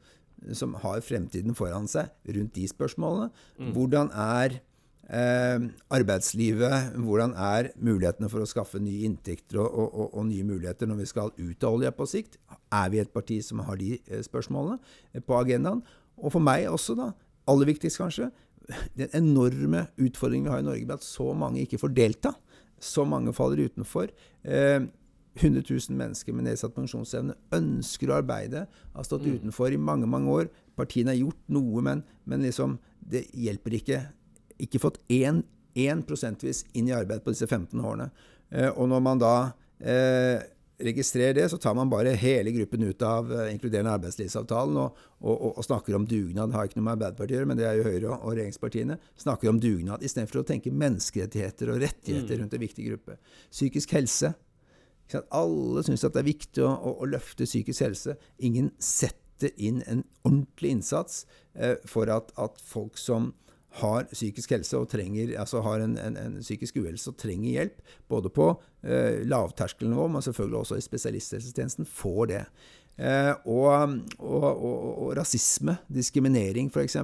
[0.57, 3.29] som har fremtiden foran seg rundt de spørsmålene?
[3.61, 3.73] Mm.
[3.77, 4.63] Hvordan er
[5.11, 10.47] Eh, arbeidslivet, hvordan er mulighetene for å skaffe nye inntekter og, og, og, og, nye
[10.47, 12.39] muligheter når vi skal ut av olja på sikt?
[12.71, 14.79] Er vi et parti som har de eh, spørsmålene
[15.13, 15.83] eh, på agendaen?
[16.23, 17.11] Og for meg også, da,
[17.51, 18.31] aller viktigst kanskje,
[18.97, 22.37] den enorme utfordringen vi har i Norge med at så mange ikke får delta.
[22.83, 24.15] Så mange faller utenfor.
[24.47, 24.87] Eh,
[25.35, 29.37] 100 000 mennesker med nedsatt pensjonsevne ønsker å arbeide, har stått mm.
[29.39, 30.51] utenfor i mange mange år.
[30.77, 34.03] Partiene har gjort noe, men, men liksom, det hjelper ikke
[34.65, 35.43] ikke fått én,
[35.79, 38.11] én prosentvis inn i arbeid på disse 15 årene.
[38.53, 39.37] Eh, og når man da
[39.81, 40.43] eh,
[40.83, 45.35] registrerer det, så tar man bare hele gruppen ut av eh, inkluderende arbeidslivsavtalen og, og,
[45.35, 46.51] og, og, snakker om dugnad.
[46.51, 48.99] Det har ikke noe med Arbeiderpartiet å gjøre, men det er jo Høyre og, regjeringspartiene.
[49.25, 52.43] Snakker om dugnad istedenfor å tenke menneskerettigheter og rettigheter mm.
[52.43, 53.19] rundt en viktig gruppe.
[53.51, 54.33] Psykisk helse.
[55.29, 58.17] Alle syns det er viktig å, å, å, løfte psykisk helse.
[58.41, 63.33] Ingen setter inn en ordentlig innsats eh, for at, at folk som
[63.81, 67.81] har psykisk helse og trenger, altså har en, en, en psykisk uhelse og trenger hjelp,
[68.09, 68.51] både på
[68.85, 72.43] eh, lavterskelnivå, men selvfølgelig også i spesialisthelsetjenesten, får det.
[73.01, 76.99] Eh, og, og, og, og, rasisme, diskriminering f.eks.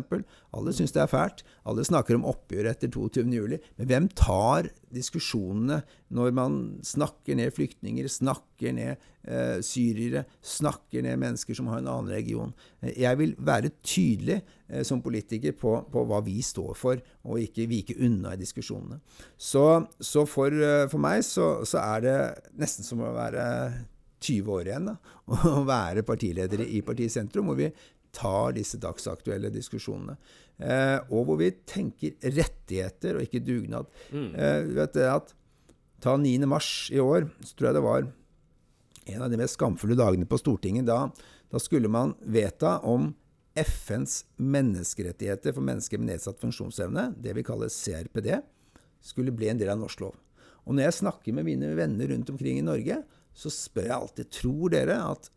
[0.53, 1.41] Alle syns det er fælt.
[1.69, 3.57] Alle snakker om oppgjøret etter 22.07.
[3.79, 5.81] Men hvem tar diskusjonene
[6.13, 11.91] når man snakker ned flyktninger, snakker ned eh, syrere, snakker ned mennesker som har en
[11.91, 12.53] annen region?
[12.85, 17.45] Eh, jeg vil være tydelig eh, som politiker på, på, hva vi står for, og
[17.45, 19.01] ikke vike unna i diskusjonene.
[19.41, 19.67] Så,
[20.01, 22.19] så for, eh, for, meg så, så er det
[22.61, 23.47] nesten som å være
[24.21, 24.97] 20 år igjen da,
[25.53, 27.71] å være partiledere i partiet Sentrum, hvor vi
[28.15, 30.17] tar disse dagsaktuelle diskusjonene.
[30.59, 33.91] Eh, og hvor vi tenker rettigheter og ikke dugnad.
[34.11, 34.31] Mm.
[34.35, 35.35] Eh, vet du at
[35.99, 36.47] Ta 9.
[36.47, 38.05] mars i år, så tror jeg det var
[39.09, 40.87] en av de mest skamfulle dagene på Stortinget.
[40.87, 41.09] Da,
[41.51, 43.11] da skulle man vedta om
[43.59, 48.31] FNs menneskerettigheter for mennesker med nedsatt funksjonsevne, det vi kaller CRPD,
[49.03, 50.15] skulle bli en del av norsk lov.
[50.69, 53.01] Og når jeg snakker med mine venner rundt omkring i Norge,
[53.37, 55.29] så spør jeg alltid tror dere at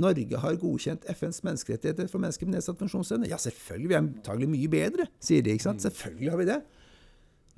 [0.00, 3.28] Norge har godkjent FNs menneskerettigheter for mennesker med nedsatt funksjonsevne.
[3.30, 3.90] Ja, selvfølgelig.
[3.90, 5.54] Vi er antagelig mye bedre, sier de.
[5.54, 5.78] ikke sant?
[5.78, 5.84] Mm.
[5.86, 6.58] Selvfølgelig har vi det.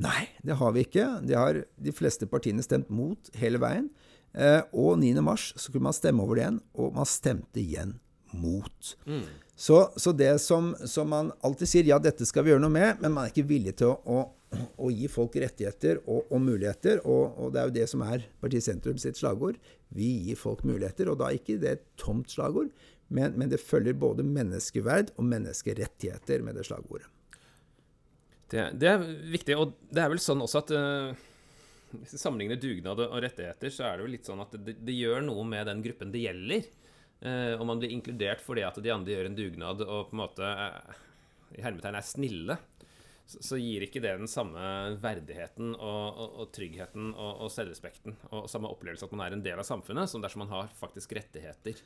[0.05, 1.07] Nei, det har vi ikke.
[1.25, 3.89] Det har de fleste partiene stemt mot hele veien.
[4.37, 5.15] Eh, og 9.
[5.25, 7.97] mars så kunne man stemme over det igjen, og man stemte igjen
[8.37, 8.97] mot.
[9.09, 9.25] Mm.
[9.57, 13.01] Så, så, det som, som, man alltid sier, ja, dette skal vi gjøre noe med,
[13.01, 14.19] men man er ikke villig til å, å
[14.77, 17.01] å gi folk rettigheter og, og muligheter.
[17.05, 19.59] Og, og, det er jo det som er Partiet Sentrum sitt slagord.
[19.95, 21.11] Vi gir folk muligheter.
[21.13, 22.73] Og da er ikke det et tomt slagord,
[23.09, 27.09] men, men det følger både menneskeverd og menneskerettigheter med det slagordet.
[28.51, 31.25] Det, det, er viktig, og det er vel sånn også at uh,
[31.97, 34.95] Hvis vi sammenligner dugnad og rettigheter, så er det jo litt sånn at det, det
[34.95, 36.69] gjør noe med den gruppen det gjelder.
[37.25, 40.21] Uh, og man blir inkludert fordi at de andre gjør en dugnad og på en
[40.21, 41.03] måte uh,
[41.57, 42.59] i hermetegn er snille.
[43.27, 44.63] Så, så, gir ikke det den samme
[45.03, 49.43] verdigheten og, og, og tryggheten og, og, selvrespekten og samme opplevelse at man er en
[49.43, 51.81] del av samfunnet, som dersom man har faktisk rettigheter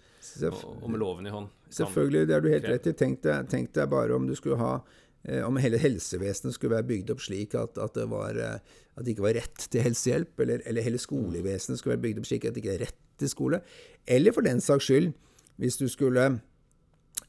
[0.51, 1.49] og, med loven i hånd.
[1.73, 2.97] Selvfølgelig, det er du helt rett i.
[3.05, 4.75] Tenk deg, tenk deg bare om du skulle ha
[5.23, 9.05] Eh, om hele helsevesenet skulle være bygd opp slik at, at, det, var, eh, at
[9.05, 12.47] det ikke var rett til helsehjelp, eller, eller hele skolevesenet skulle være bygd opp slik
[12.49, 13.61] at det ikke er rett til skole.
[14.09, 15.11] Eller for den saks skyld,
[15.61, 16.31] hvis du skulle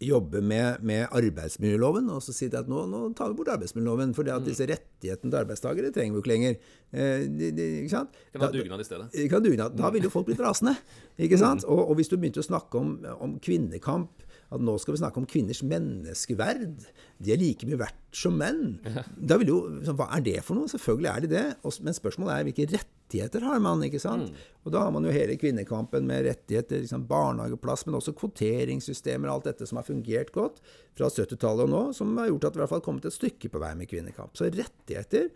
[0.02, 4.28] jobbe med, med arbeidsmiljøloven og så si at nå, nå tar vi bort arbeidsmiljøloven, for
[4.28, 4.46] mm.
[4.48, 6.58] disse rettighetene til arbeidstakere trenger vi ikke lenger.
[6.92, 8.18] Eh, de, de, ikke sant?
[8.34, 9.30] Kan ha dugnad i stedet.
[9.32, 9.78] Kan dugnad.
[9.78, 10.76] Da ville jo folk blitt rasende.
[11.22, 11.66] ikke sant?
[11.70, 15.22] Og, og hvis du begynte å snakke om, om kvinnekamp at nå skal vi snakke
[15.22, 16.82] om kvinners menneskeverd.
[17.24, 18.82] De er like mye verdt som menn.
[19.16, 19.60] Da vil jo,
[19.96, 20.68] Hva er det for noe?
[20.72, 21.46] Selvfølgelig er de det.
[21.86, 23.84] Men spørsmålet er hvilke rettigheter har man?
[23.84, 24.32] ikke sant?
[24.32, 24.48] Mm.
[24.66, 29.40] Og da har man jo hele kvinnekampen med rettigheter, liksom barnehageplass, men også kvoteringssystemer og
[29.40, 30.62] alt dette som har fungert godt
[30.98, 33.18] fra 70-tallet og nå, som har gjort at vi i hvert fall har kommet et
[33.18, 34.36] stykke på vei med kvinnekamp.
[34.38, 35.32] Så rettigheter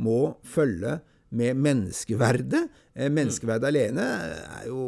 [0.00, 0.98] må følge
[1.30, 2.66] med menneskeverdet.
[2.66, 4.06] Menneskeverdet menneskeverdet alene
[4.60, 4.86] er jo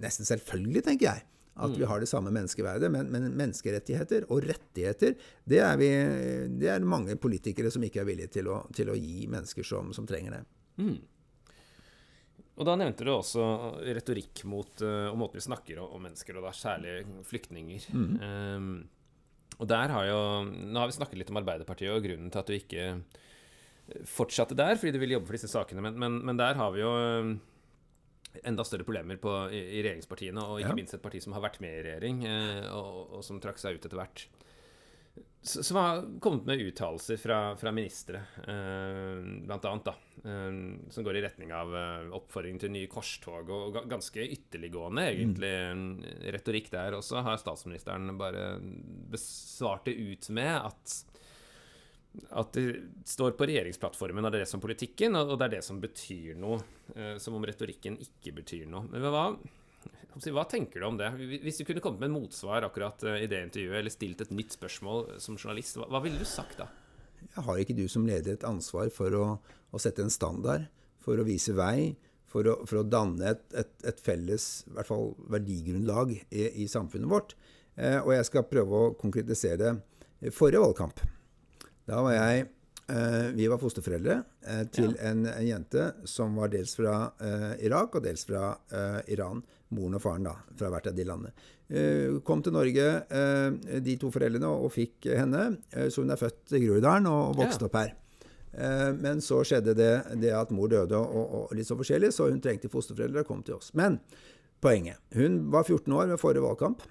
[0.00, 1.26] nesten selvfølgelig, tenker jeg
[1.60, 1.88] at vi mm.
[1.90, 2.90] har det samme menneskeverdet.
[2.92, 5.90] Men, men, menneskerettigheter og rettigheter, det er, vi,
[6.60, 9.92] det er, mange politikere som ikke er villige til å, til å gi mennesker som,
[9.96, 10.42] som trenger det.
[10.80, 10.96] Mm.
[12.60, 13.42] Og Da nevnte du også
[13.80, 17.86] retorikk mot uh, og måten vi snakker om, om, mennesker, og da særlig flyktninger.
[17.96, 18.10] Mm.
[18.20, 18.74] Um,
[19.60, 22.50] og der har jo, Nå har vi snakket litt om Arbeiderpartiet og grunnen til at
[22.50, 22.90] du ikke
[24.06, 26.84] fortsatte der, fordi du ville jobbe for disse sakene, men, men, men der har vi
[26.84, 26.92] jo
[28.46, 30.78] enda større problemer på, i, i, regjeringspartiene, og ikke ja.
[30.78, 33.76] minst et parti som har vært med i regjering, eh, og, og, som trakk seg
[33.76, 34.26] ut etter hvert.
[35.42, 39.94] Som har kommet med uttalelser fra, fra ministre, eh, blant annet, da,
[40.28, 40.58] eh,
[40.92, 45.54] som går i retning av eh, oppfordring til nye korstog, og, og ganske ytterliggående, egentlig,
[45.80, 45.94] mm.
[46.36, 46.98] retorikk der.
[46.98, 48.50] Og så har statsministeren bare
[49.10, 50.98] besvart det ut med at
[52.34, 56.38] at det står på regjeringsplattformen er det som politikken, og det er det som betyr
[56.40, 56.58] noe.
[56.96, 58.88] Eh, som om retorikken ikke betyr noe.
[58.90, 59.24] Men hva,
[60.34, 61.10] hva tenker du om det?
[61.44, 64.34] Hvis du kunne kommet med en motsvar akkurat eh, i det intervjuet, eller stilt et
[64.34, 66.68] nytt spørsmål som journalist, hva, hva ville du sagt da?
[67.20, 69.26] Jeg har ikke du som leder et ansvar for å,
[69.70, 70.66] å sette en standard,
[71.00, 71.94] for å vise vei,
[72.30, 74.48] for å, for å danne et, et, et, felles
[74.86, 77.36] fall verdigrunnlag i, i samfunnet vårt?
[77.76, 79.72] Eh, og jeg skal prøve å konkretisere det.
[80.36, 81.00] Forrige valgkamp
[81.90, 82.44] da var jeg
[82.92, 85.10] eh, Vi var fosterforeldre eh, til ja.
[85.10, 88.52] en, en, jente som var dels fra eh, Irak og dels fra
[89.10, 89.42] Iran.
[89.76, 91.32] Moren og faren, da, fra hvert av de landene.
[92.26, 92.86] kom til Norge,
[93.86, 95.44] de to foreldrene, og fikk henne.
[95.70, 97.68] så hun er født i Groruddalen og vokste ja.
[97.68, 97.92] opp her.
[98.98, 102.42] Men så skjedde det, det at mor døde og, og, litt så forskjellig, så hun
[102.42, 103.70] trengte fosterforeldre og kom til oss.
[103.78, 104.00] Men
[104.60, 106.82] poenget Hun var 14 år ved forrige valgkamp.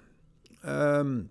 [0.64, 1.28] Um,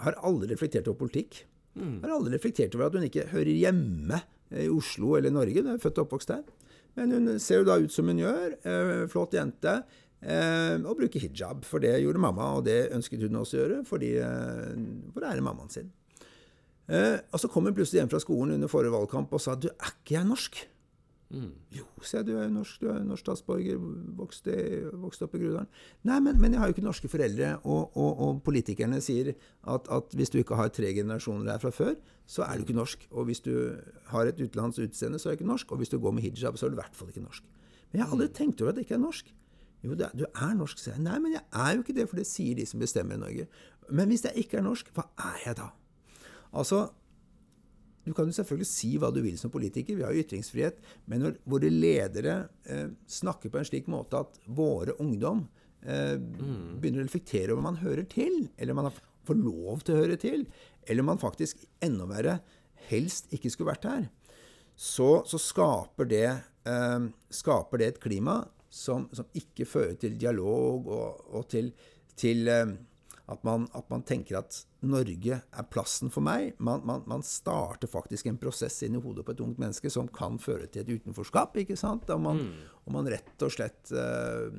[0.00, 1.44] har aldri reflektert over politikk.
[1.76, 2.00] Mm.
[2.02, 5.62] Har aldri reflektert over at hun ikke hører hjemme i Oslo eller Norge.
[5.62, 6.44] Hun er født og oppvokst her.
[6.98, 8.56] Men hun ser jo da ut som hun gjør.
[8.66, 9.80] Eh, flott jente.
[10.20, 13.78] Eh, og bruke hijab, for det gjorde mamma, og det ønsket hun også å gjøre,
[13.88, 14.74] fordi, eh,
[15.14, 15.92] for det er mammaen sin.
[16.90, 19.68] Eh, og så kom hun plutselig hjem fra skolen under forrige valgkamp og sa du,
[19.70, 20.60] er ikke jeg norsk?
[21.30, 21.52] Mm.
[21.70, 23.82] Jo, sier jeg, du er jo norsk, du er jo norsk statsborger,
[24.18, 24.54] vokste,
[24.98, 25.68] vokste opp i Grudalen.
[26.10, 29.86] Nei, men, men, jeg har jo ikke norske foreldre, og, og, og politikerne sier at,
[29.86, 31.94] at, hvis du ikke har tre generasjoner her fra før,
[32.26, 33.06] så er du ikke norsk.
[33.14, 33.54] Og hvis du
[34.10, 35.70] har et utenlands utseende, så er du ikke norsk.
[35.70, 37.46] Og hvis du går med hijab, så er du i hvert fall ikke norsk.
[37.92, 38.34] Men jeg har aldri mm.
[38.40, 39.30] tenkt over at jeg ikke er norsk.
[39.84, 41.04] Jo, er, du er norsk, sier jeg.
[41.06, 43.46] Nei, men jeg er jo ikke det, for det sier de som bestemmer i Norge.
[43.90, 45.70] Men hvis jeg ikke er norsk, hva er jeg da?
[46.50, 46.82] Altså,
[48.04, 50.80] du kan jo selvfølgelig si hva du vil som politiker, vi har jo ytringsfrihet.
[51.10, 55.44] Men når våre ledere eh, snakker på en slik måte at våre ungdom
[55.84, 56.80] eh, mm.
[56.80, 58.90] begynner å reflektere over om man hører til, eller man
[59.28, 60.46] får lov til å høre til,
[60.86, 62.40] eller om man faktisk enda verre
[62.90, 64.08] helst ikke skulle vært her,
[64.80, 66.28] så, så skaper, det,
[66.68, 68.40] eh, skaper, det, et klima
[68.70, 71.72] som, som, ikke fører til dialog og, og til,
[72.18, 72.76] til eh,
[73.30, 74.56] at man, at man, tenker at
[74.86, 76.54] Norge er plassen for meg.
[76.58, 80.08] Man, man, man, starter faktisk en prosess inn i hodet på et ungt menneske som
[80.10, 81.58] kan føre til et utenforskap.
[81.62, 82.10] ikke sant?
[82.10, 82.64] Og man, mm.
[82.86, 84.50] og man rett og slett uh,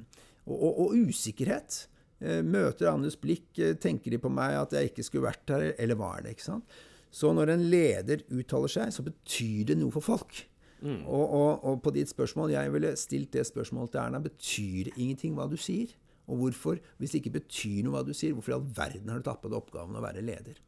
[0.45, 1.81] og, og, usikkerhet.
[2.21, 3.49] Uh, møter andres blikk.
[3.83, 6.37] Tenker de på meg at jeg ikke skulle vært her, eller hva er det?
[6.37, 6.79] ikke sant?
[7.11, 10.45] Så når en leder uttaler seg, så betyr det noe for folk.
[10.81, 11.03] Mm.
[11.05, 15.37] Og, og, på ditt spørsmål, jeg ville stilt det spørsmålet til Erna, betyr det ingenting
[15.37, 15.93] hva du sier?
[16.31, 19.21] Og hvorfor, hvis det ikke betyr noe hva du sier, hvorfor i all verden har
[19.21, 20.59] du tatt på deg oppgaven å være leder?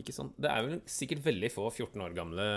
[0.00, 0.34] Ikke sant.
[0.40, 2.48] Det er vel sikkert veldig få 14 år gamle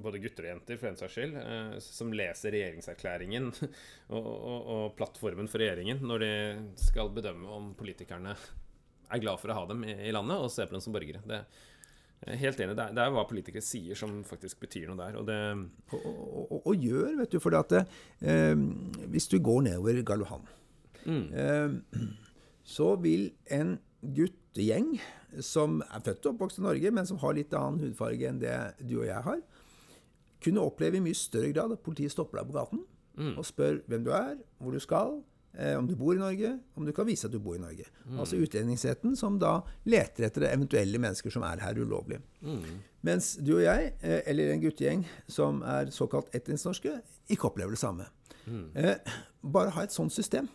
[0.00, 3.50] både gutter og jenter, for den saks skyld, eh, som leser regjeringserklæringen
[4.14, 6.32] og, og, og, plattformen for regjeringen når de
[6.80, 8.36] skal bedømme om politikerne
[9.10, 11.22] er glad for å ha dem i, i landet og se på dem som borgere.
[11.26, 11.42] Det,
[12.20, 12.76] jeg er helt enig.
[12.76, 15.14] Det er, det er hva politikere sier som faktisk betyr noe der.
[15.16, 15.38] Og, det
[15.96, 17.38] og, og, og gjør, vet du.
[17.40, 18.64] For at eh,
[19.08, 20.44] hvis du går nedover Karl Johan,
[21.06, 21.24] mm.
[21.32, 22.02] eh,
[22.76, 24.92] så vil en guttegjeng
[25.44, 28.56] som er født og oppvokst i Norge, men som har litt annen hudfarge enn det
[28.82, 29.40] du og jeg har,
[30.44, 32.84] kunne oppleve i mye større grad at politiet stopper deg på gaten
[33.20, 33.34] mm.
[33.36, 36.92] og spør hvem du er, hvor du skal, om du bor i Norge, om du
[36.94, 37.84] kan vise at du bor i Norge.
[38.06, 38.20] Mm.
[38.22, 39.56] Altså utlendingsretten som da
[39.90, 42.20] leter etter eventuelle mennesker som er her ulovlig.
[42.40, 42.78] Mm.
[43.06, 46.94] Mens du og jeg, eh, eller en guttegjeng som er såkalt etnisk norske,
[47.28, 48.06] ikke opplever det samme.
[48.46, 48.64] Mm.
[48.76, 50.48] Eh, bare ha et sånt system.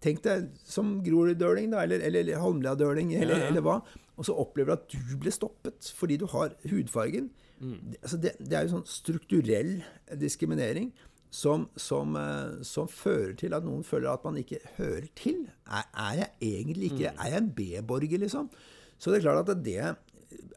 [0.00, 3.50] Tenk deg som Groruddøling, da, eller, eller Holmlia-døling, eller, ja, ja.
[3.52, 3.80] eller, hva.
[4.16, 7.28] Og så opplever du at du ble stoppet fordi du har hudfargen.
[7.60, 7.76] Mm.
[7.92, 9.74] Det, altså det, det, er jo sånn strukturell
[10.20, 10.88] diskriminering
[11.30, 15.44] som, som, uh, som, fører til at noen føler at man ikke hører til.
[15.66, 17.20] Er, er jeg egentlig ikke mm.
[17.24, 18.50] Er jeg en B-borger, liksom?
[19.00, 19.78] Så det er klart at det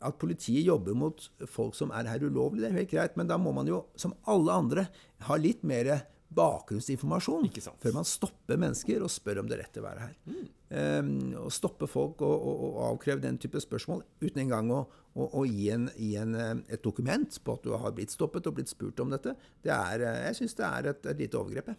[0.04, 3.40] at politiet jobber mot folk som er her ulovlig, det er helt greit, men da
[3.42, 4.88] må man jo, som alle andre,
[5.28, 6.04] ha litt mer
[6.36, 7.48] bakgrunnsinformasjon
[7.82, 10.18] før man stopper mennesker og spør om det er rett til å være her.
[10.28, 10.44] Mm.
[10.74, 11.10] Um,
[11.44, 14.80] å stoppe folk og, og, og, avkreve den type spørsmål uten engang å,
[15.14, 18.50] å, å gi, en, gi en, eh, et dokument på at du har blitt stoppet
[18.50, 21.38] og blitt spurt om dette, det er, eh, jeg syns det er et, et lite
[21.38, 21.70] overgrep.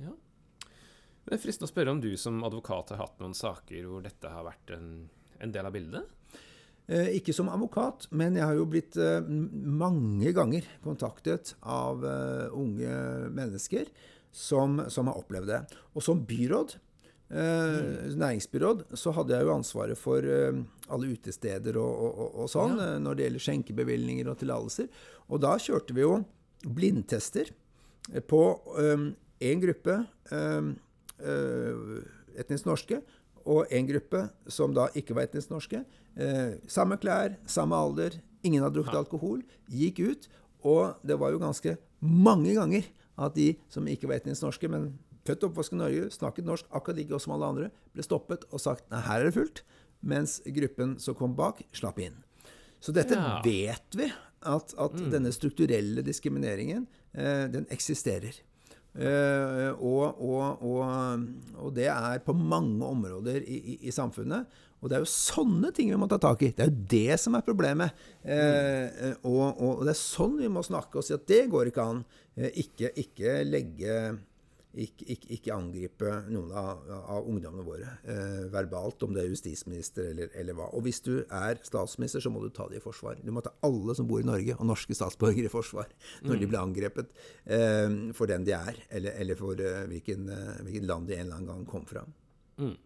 [0.00, 0.14] Ja.
[1.28, 4.32] Det er fristende å spørre om du som advokat har hatt noen saker hvor dette
[4.32, 4.88] har vært en,
[5.44, 6.17] en del av bildet?
[6.88, 12.46] Eh, ikke som advokat, men jeg har jo blitt eh, mange ganger kontaktet av eh,
[12.56, 12.92] unge
[13.36, 13.90] mennesker
[14.32, 15.58] som, som har opplevd det.
[15.92, 16.78] Og som byråd,
[17.28, 18.16] mm.
[18.16, 22.86] næringsbyråd, så hadde jeg jo ansvaret for alle utesteder og, og, og sånn ja.
[23.04, 24.88] når det gjelder skjenkebevilgninger og tillatelser.
[25.28, 26.14] Og da kjørte vi jo
[26.64, 27.50] blindtester
[28.30, 28.42] på
[29.44, 29.98] én gruppe
[32.38, 33.02] etnisk norske
[33.48, 35.80] og en gruppe som da ikke var etnisk norske.
[36.20, 39.42] Eh, samme klær, samme alder, ingen hadde drukket alkohol.
[39.72, 40.28] Gikk ut.
[40.66, 42.86] Og det var jo ganske mange ganger
[43.18, 44.92] at de som ikke var etnisk norske, men
[45.26, 48.62] født og oppvokst i Norge, snakket norsk akkurat like som alle andre, ble stoppet og
[48.62, 49.64] sagt nei, her er det fullt.
[49.98, 52.20] Mens gruppen som kom bak, slapp inn.
[52.78, 53.38] Så dette ja.
[53.42, 54.06] vet vi,
[54.46, 55.08] at, at mm.
[55.10, 58.36] denne strukturelle diskrimineringen, eh, den eksisterer.
[58.98, 64.48] Uh, og, og, og, og, det er på mange områder i, i, i, samfunnet.
[64.80, 66.50] Og det er jo sånne ting vi må ta tak i.
[66.54, 68.00] Det er jo det som er problemet.
[68.24, 72.02] Uh, og, det er sånn vi må snakke og si at det går ikke an.
[72.38, 74.00] Uh, ikke, ikke legge
[74.84, 80.10] ikke, ikke, ikke, angripe noen av, av ungdommene våre eh, verbalt, om det er justisminister
[80.12, 80.68] eller, eller, hva.
[80.76, 83.18] Og hvis du er statsminister, så må du ta det i forsvar.
[83.24, 85.90] Du må ta alle som bor i Norge, og norske statsborgere i forsvar
[86.22, 86.40] når mm.
[86.40, 87.14] de blir angrepet
[87.44, 91.26] eh, for den de er, eller, eller for eh, hvilken, uh, hvilket land de en
[91.26, 92.04] eller annen gang kom fra.
[92.58, 92.76] Mm.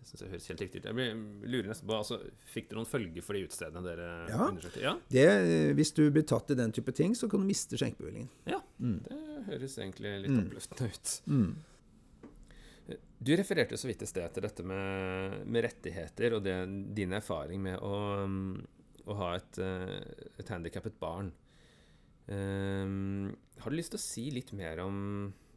[0.00, 0.86] Det synes jeg høres helt riktig ut.
[0.88, 1.16] Jeg
[1.52, 2.16] lurer nesten på, altså,
[2.48, 4.38] Fikk det noen følger for de utestedene dere ja.
[4.46, 4.80] undersøkte?
[4.82, 5.26] Ja, det,
[5.76, 8.30] hvis du blir tatt i den type ting, så kan du miste skjenkebevillingen.
[8.48, 8.96] Ja, mm.
[9.10, 10.40] det høres egentlig litt mm.
[10.46, 11.12] oppløftende ut.
[11.28, 11.50] Mm.
[13.20, 16.56] Du refererte så vidt i sted til dette med, med rettigheter og det,
[16.96, 18.00] din erfaring med å,
[19.04, 19.60] å ha et,
[20.40, 21.28] et handikappet barn.
[22.30, 24.96] Um, har du lyst til å si litt mer om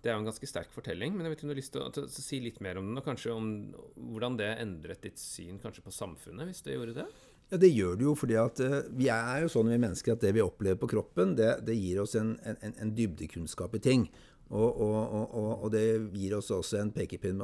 [0.03, 1.71] Det er jo en ganske sterk fortelling, men jeg vet ikke om du har lyst
[1.71, 3.45] til å, til å si litt mer om den, og kanskje om
[3.95, 7.05] hvordan det endret ditt syn kanskje på samfunnet, hvis det gjorde det?
[7.53, 10.23] Ja, Det gjør det jo, fordi at uh, vi er jo sånn vi mennesker at
[10.25, 14.07] det vi opplever på kroppen, det, det gir oss en, en, en, dybdekunnskap i ting.
[14.49, 15.85] Og, og, og, og, det
[16.17, 17.39] gir oss også en pekepinn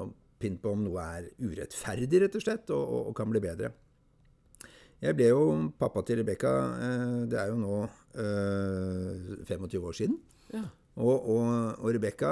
[0.60, 3.72] på om noe er urettferdig, rett og slett, og, kan bli bedre.
[5.00, 5.46] Jeg ble jo
[5.80, 7.80] pappa til Rebekka, uh, det er jo nå
[8.20, 10.20] eh, 25 år siden.
[10.52, 10.66] Ja.
[11.00, 12.30] Og, Rebekka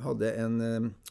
[0.00, 0.54] hadde en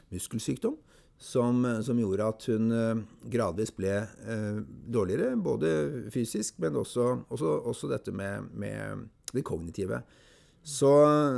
[0.09, 0.79] muskelsykdom
[1.17, 3.01] som, som, gjorde at hun eh,
[3.31, 4.59] gradvis ble eh,
[4.91, 5.71] dårligere, både
[6.13, 10.01] fysisk, men også, også, også dette med, med, det kognitive.
[10.65, 10.91] Så,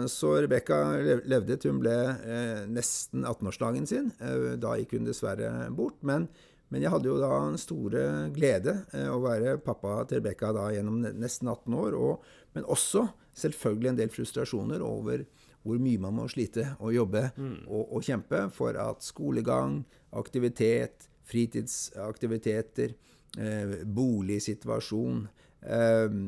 [0.08, 0.82] så Rebekka
[1.28, 4.12] levde til hun ble eh, nesten 18-årsdagen sin.
[4.24, 5.98] Eh, da gikk hun dessverre bort.
[6.02, 6.30] Men,
[6.70, 8.04] men, jeg hadde jo da en store
[8.36, 11.98] glede eh, å være pappa til Rebekka gjennom nesten 18 år.
[12.00, 13.08] Og, men også
[13.38, 15.26] selvfølgelig en del frustrasjoner over
[15.68, 17.60] hvor mye man må slite og jobbe mm.
[17.68, 19.82] og, og, kjempe for at skolegang,
[20.16, 22.94] aktivitet, fritidsaktiviteter,
[23.38, 25.26] eh, boligsituasjon
[25.68, 26.20] eh,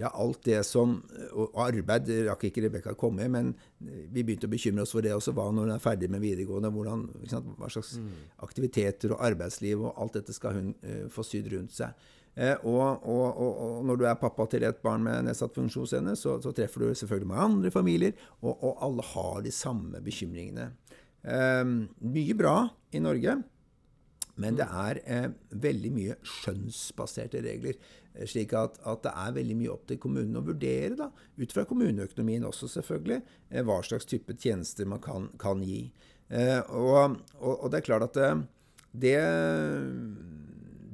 [0.00, 0.94] ja, alt det som
[1.36, 5.12] Og arbeid rakk ikke Rebekka komme i, men vi begynte å bekymre oss for det
[5.12, 5.34] også.
[5.36, 6.70] Hva når hun er ferdig med videregående?
[6.72, 7.04] Hvordan,
[7.58, 8.08] hva slags mm.
[8.46, 12.08] aktiviteter og arbeidsliv og alt dette skal hun uh, få sydd rundt seg?
[12.36, 16.14] Eh, og, og, og, og, når du er pappa til et barn med nedsatt funksjonsevne,
[16.16, 20.70] så, så, treffer du selvfølgelig mange andre familier, og, alle har de samme bekymringene.
[21.22, 21.64] Eh,
[22.14, 22.54] mye bra
[22.94, 23.40] i Norge,
[24.40, 27.76] men det er eh, veldig mye skjønnsbaserte regler.
[28.14, 31.54] Eh, slik at, at, det er veldig mye opp til kommunen å vurdere, da, ut
[31.54, 33.20] fra kommuneøkonomien også selvfølgelig,
[33.50, 35.84] eh, hva slags type tjenester man kan, kan gi.
[36.30, 38.46] Eh, og, og, det er klart at
[38.90, 39.16] det,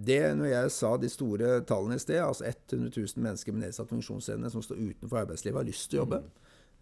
[0.06, 3.90] det Når jeg sa de store tallene i sted, altså 100 000 mennesker med nedsatt
[3.90, 6.22] funksjonsevne som står utenfor arbeidslivet, har lyst til å jobbe.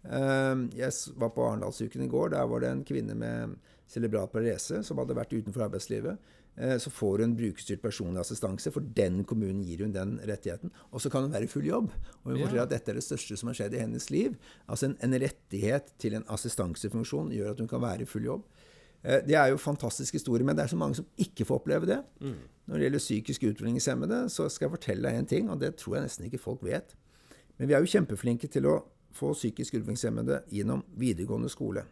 [0.05, 0.67] Mm.
[0.77, 2.35] Jeg var på Arendalsuken i går.
[2.35, 3.55] Der var det en kvinne med
[3.89, 6.33] cerebral parese som hadde vært utenfor arbeidslivet.
[6.55, 10.71] Eh, så får hun brukerstyrt personlig assistanse, for den kommunen gir hun den rettigheten.
[10.91, 11.89] Og så kan hun være i full jobb.
[12.23, 14.37] Og hun forteller at dette er det største som har skjedd i hennes liv.
[14.67, 18.47] Altså en, en rettighet til en assistansefunksjon gjør at hun kan være i full jobb.
[19.05, 21.89] Eh, det er jo fantastisk historie, men det er så mange som ikke får oppleve
[21.89, 22.01] det.
[22.21, 22.37] Mm.
[22.65, 25.99] Når det gjelder psykisk utviklingshemmede, så skal jeg fortelle deg en ting, og det tror
[25.99, 26.95] jeg nesten ikke folk vet.
[27.57, 28.79] Men vi er jo kjempeflinke til å
[29.15, 31.85] få psykisk utviklingshemmede gjennom videregående skole.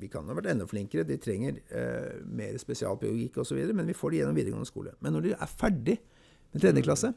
[0.00, 4.14] Vi kan ha vært enda flinkere, de trenger eh, mer spesialpedagogikk osv., men vi får
[4.14, 4.94] det gjennom videregående skole.
[5.04, 5.98] Men når de er ferdig
[6.52, 7.12] med tredje klasse,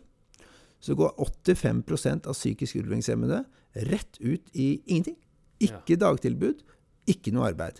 [0.84, 1.14] så går
[1.46, 3.44] 85% av psykisk utviklingshemmede
[3.88, 5.16] rett ut i ingenting.
[5.64, 6.66] Ikke dagtilbud,
[7.08, 7.80] ikke noe arbeid.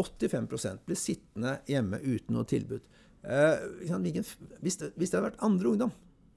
[0.00, 2.84] 85% blir sittende hjemme uten noe tilbud.
[3.22, 5.90] Eh, hvis, det, hvis, det, hadde vært andre ungdom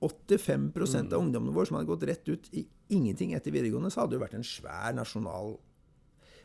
[0.04, 1.14] 85 mm.
[1.14, 4.20] av ungdommene våre som hadde gått rett ut i ingenting etter videregående, så hadde det
[4.20, 5.56] jo vært en svær nasjonal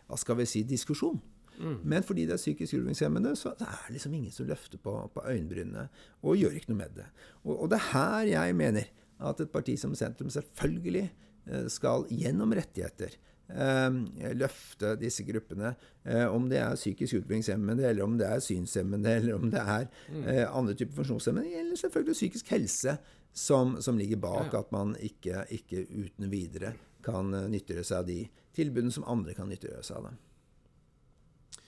[0.09, 1.19] hva skal vi si, diskusjon.
[1.59, 1.81] Mm.
[1.91, 5.25] Men fordi det er psykisk utviklingshemmede, så er det liksom ingen som løfter på, på
[5.27, 5.89] øyenbrynene
[6.23, 7.09] og gjør ikke noe med det.
[7.43, 8.93] Og, og, det er her jeg mener
[9.29, 13.19] at et parti som Sentrum selvfølgelig eh, skal gjennom rettigheter
[13.49, 15.75] løfte disse gruppene.
[16.05, 19.89] Eh, om det er psykisk utviklingshemmede, eller om det er synshemmede, eller om det er
[20.09, 20.25] mm.
[20.25, 22.97] eh, andre typer funksjonshemmede, eller selvfølgelig psykisk helse
[23.33, 26.75] som, som ligger bak at man ikke, ikke uten videre
[27.05, 28.23] kan eh, nyttiggjøre seg av de
[28.57, 30.09] tilbudene som andre kan nyttiggjøre seg av.
[30.09, 31.65] Det.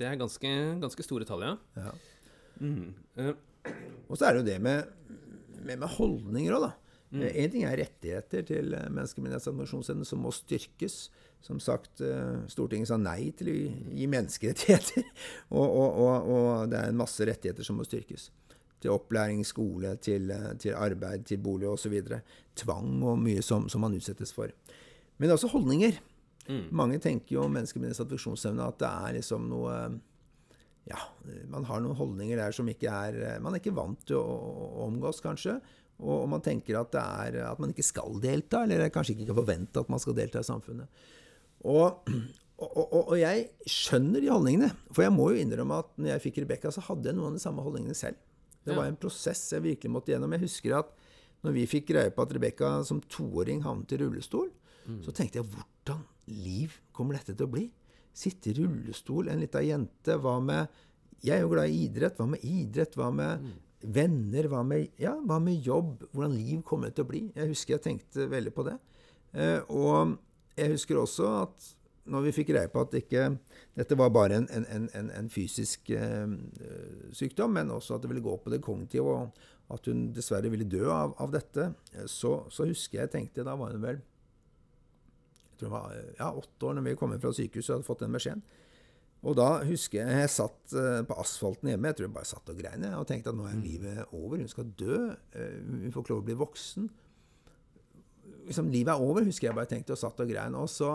[0.00, 1.54] det er ganske, ganske store tall, ja.
[1.76, 1.92] ja.
[2.60, 2.94] Mm.
[3.20, 3.34] Uh.
[4.06, 4.90] Og så er det jo det med,
[5.60, 6.74] med, med holdninger òg, da.
[7.12, 7.26] Én mm.
[7.28, 11.06] Eh, ting er rettigheter til mennesker med nedsatt funksjonsevne som må styrkes.
[11.46, 12.00] Som sagt,
[12.50, 13.54] Stortinget sa nei til å
[13.94, 15.04] gi menneskerettigheter.
[15.58, 18.30] og, og, og, og, det er en masse rettigheter som må styrkes.
[18.82, 21.94] Til opplæring, skole, til, til arbeid, til bolig osv.
[22.58, 24.50] Tvang og mye som, som man utsettes for.
[25.16, 26.00] Men det er også holdninger.
[26.48, 26.66] Mm.
[26.78, 29.78] Mange tenker jo om mennesker med nedsatt funksjonsevne at det er liksom noe
[30.86, 31.00] Ja,
[31.50, 34.36] man har noen holdninger der som ikke er Man er ikke vant til å,
[34.66, 35.58] å omgås, kanskje.
[35.96, 39.30] Og, og, man tenker at, det er, at man ikke skal delta, eller kanskje ikke
[39.30, 41.06] kan forvente at man skal delta i samfunnet.
[41.66, 42.04] Og,
[42.60, 44.70] og, og, jeg skjønner de holdningene.
[44.92, 47.40] For jeg må jo innrømme at når jeg fikk Rebekka, så hadde jeg noen av
[47.40, 48.20] de samme holdningene selv.
[48.66, 50.32] Det var en prosess jeg virkelig måtte gjennom.
[50.34, 50.88] Jeg husker at
[51.46, 54.50] når vi fikk greie på at Rebekka som toåring havnet i rullestol,
[54.86, 55.02] Mm.
[55.02, 57.66] Så tenkte jeg hvordan liv kommer dette til å bli?
[58.16, 60.16] Sitte i rullestol, en lita jente.
[60.16, 60.84] Hva med
[61.24, 62.18] Jeg er jo glad i idrett.
[62.18, 62.96] Hva med idrett?
[62.96, 63.54] Hva med mm.
[63.94, 64.48] Venner?
[64.50, 66.06] Hva med, ja, hva med jobb?
[66.12, 67.22] Hvordan liv kommer til å bli?
[67.36, 68.76] Jeg husker jeg tenkte veldig på det.
[69.36, 70.16] Eh, og
[70.56, 71.72] jeg husker også at
[72.06, 73.24] når vi fikk greie på at ikke,
[73.74, 76.36] dette var bare en, en, en, en fysisk eh,
[77.16, 80.68] sykdom, men også at det ville gå på det kognitive, og at hun dessverre ville
[80.70, 84.04] dø av, av dette, eh, så, så, husker jeg tenkte Da var hun vel
[85.56, 87.86] jeg tror hun var ja, åtte år når vi kom inn fra sykehuset og hadde
[87.88, 88.42] fått den beskjeden.
[89.26, 91.90] Og da husker jeg jeg satt uh, på asfalten hjemme.
[91.90, 93.64] Jeg tror jeg bare satt og grein og tenkte at nå er mm.
[93.64, 94.38] livet over.
[94.38, 95.00] Hun skal dø.
[95.34, 96.88] Uh, hun får ikke lov å bli voksen.
[98.46, 100.54] Liksom, livet er over, husker jeg bare tenkte og satt og grein.
[100.58, 100.92] Og så,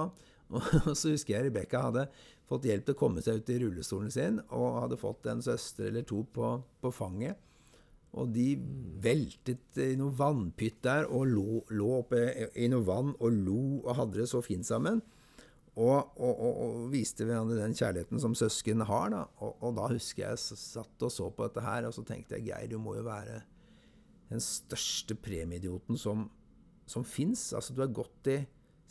[0.51, 2.07] og, og så husker jeg Rebekka hadde
[2.51, 5.87] fått hjelp til å komme seg ut i rullestolen sin og hadde fått en søster
[5.87, 7.39] eller to på, på fanget.
[8.19, 8.57] Og de
[9.03, 12.25] veltet i noe vannpytt der og lå, lå oppe
[12.59, 14.99] i noe vann og lo og hadde det så fint sammen.
[15.81, 19.09] Og, og, og, og viste hverandre den kjærligheten som søsken har.
[19.13, 19.23] Da.
[19.41, 22.69] Og, da husker jeg satt og så på dette her, og så tenkte jeg Geir,
[22.69, 23.39] du må jo være
[24.31, 26.27] den største premieidioten som,
[26.89, 27.49] som fins.
[27.57, 28.41] Altså, du har gått i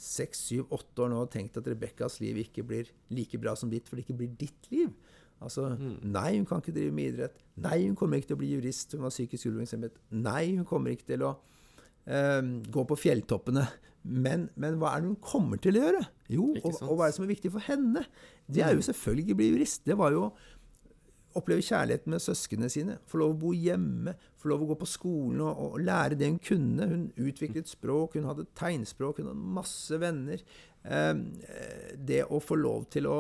[0.01, 3.70] seks, syv, åtte år nå og tenkt at Rebekkas liv ikke blir like bra som
[3.72, 4.93] ditt, for det ikke blir ditt liv.
[5.41, 6.01] Altså, mm.
[6.12, 7.38] Nei, hun kan ikke drive med idrett.
[7.61, 8.97] Nei, hun kommer ikke til å bli jurist.
[8.97, 10.01] Hun var psykisk utviklingshemmet.
[10.16, 12.41] Nei, hun kommer ikke til å uh,
[12.72, 13.64] gå på fjelltoppene.
[14.05, 16.03] Men, men, hva er det hun kommer til å gjøre?
[16.31, 18.05] Jo, og, og, hva er det som er viktig for henne?
[18.47, 18.89] Det er jo mm.
[18.91, 19.85] selvfølgelig å bli jurist.
[19.89, 20.33] Det var jo å
[21.39, 22.97] oppleve kjærligheten med søsknene sine.
[23.11, 24.16] Få lov å bo hjemme.
[24.41, 26.89] Få lov å gå på skolen og, og lære det hun kunne.
[26.91, 30.43] Hun utviklet språk, hun hadde tegnspråk, hun hadde masse venner.
[30.83, 31.12] Eh,
[32.11, 33.18] det å få lov til å,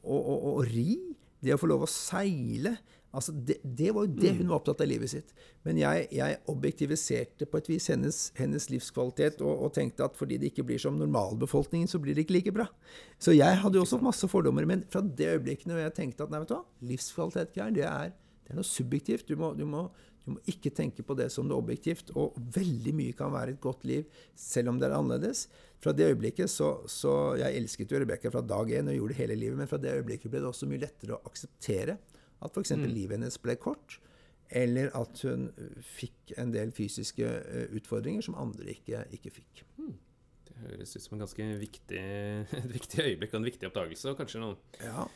[0.00, 0.94] å, å, å ri
[1.40, 2.76] det å få lov å seile
[3.16, 5.32] altså det, det, var jo det hun var opptatt av i livet sitt.
[5.66, 10.38] Men jeg, jeg objektiviserte på et vis hennes, hennes livskvalitet og, og, tenkte at fordi
[10.40, 12.68] det ikke blir som normalbefolkningen, så blir det ikke like bra.
[13.18, 14.68] Så jeg hadde jo også masse fordommer.
[14.68, 18.14] Men fra det øyeblikket når jeg tenkte at nei, vet du hva, livskvalitet, det er,
[18.14, 19.28] det er noe subjektivt.
[19.30, 19.88] Du må, du må
[20.20, 22.12] du må ikke tenke på det som det objektivt.
[22.18, 24.06] Og veldig mye kan være et godt liv,
[24.36, 25.46] selv om det er annerledes.
[25.80, 29.20] Fra det øyeblikket så, så Jeg elsket jo Rebekka fra dag én og gjorde det
[29.22, 31.96] hele livet, men fra det øyeblikket ble det også mye lettere å akseptere
[32.40, 32.76] at f.eks.
[32.76, 32.86] Mm.
[32.90, 33.98] livet hennes ble kort,
[34.50, 35.48] eller at hun
[35.86, 37.26] fikk en del fysiske
[37.76, 39.64] utfordringer som andre ikke, ikke fikk.
[39.78, 39.92] Mm.
[40.48, 42.00] Det høres ut som en ganske viktig,
[42.62, 44.10] et viktig øyeblikk og en viktig oppdagelse.
[44.10, 44.58] og kanskje noen...
[44.82, 45.06] Ja,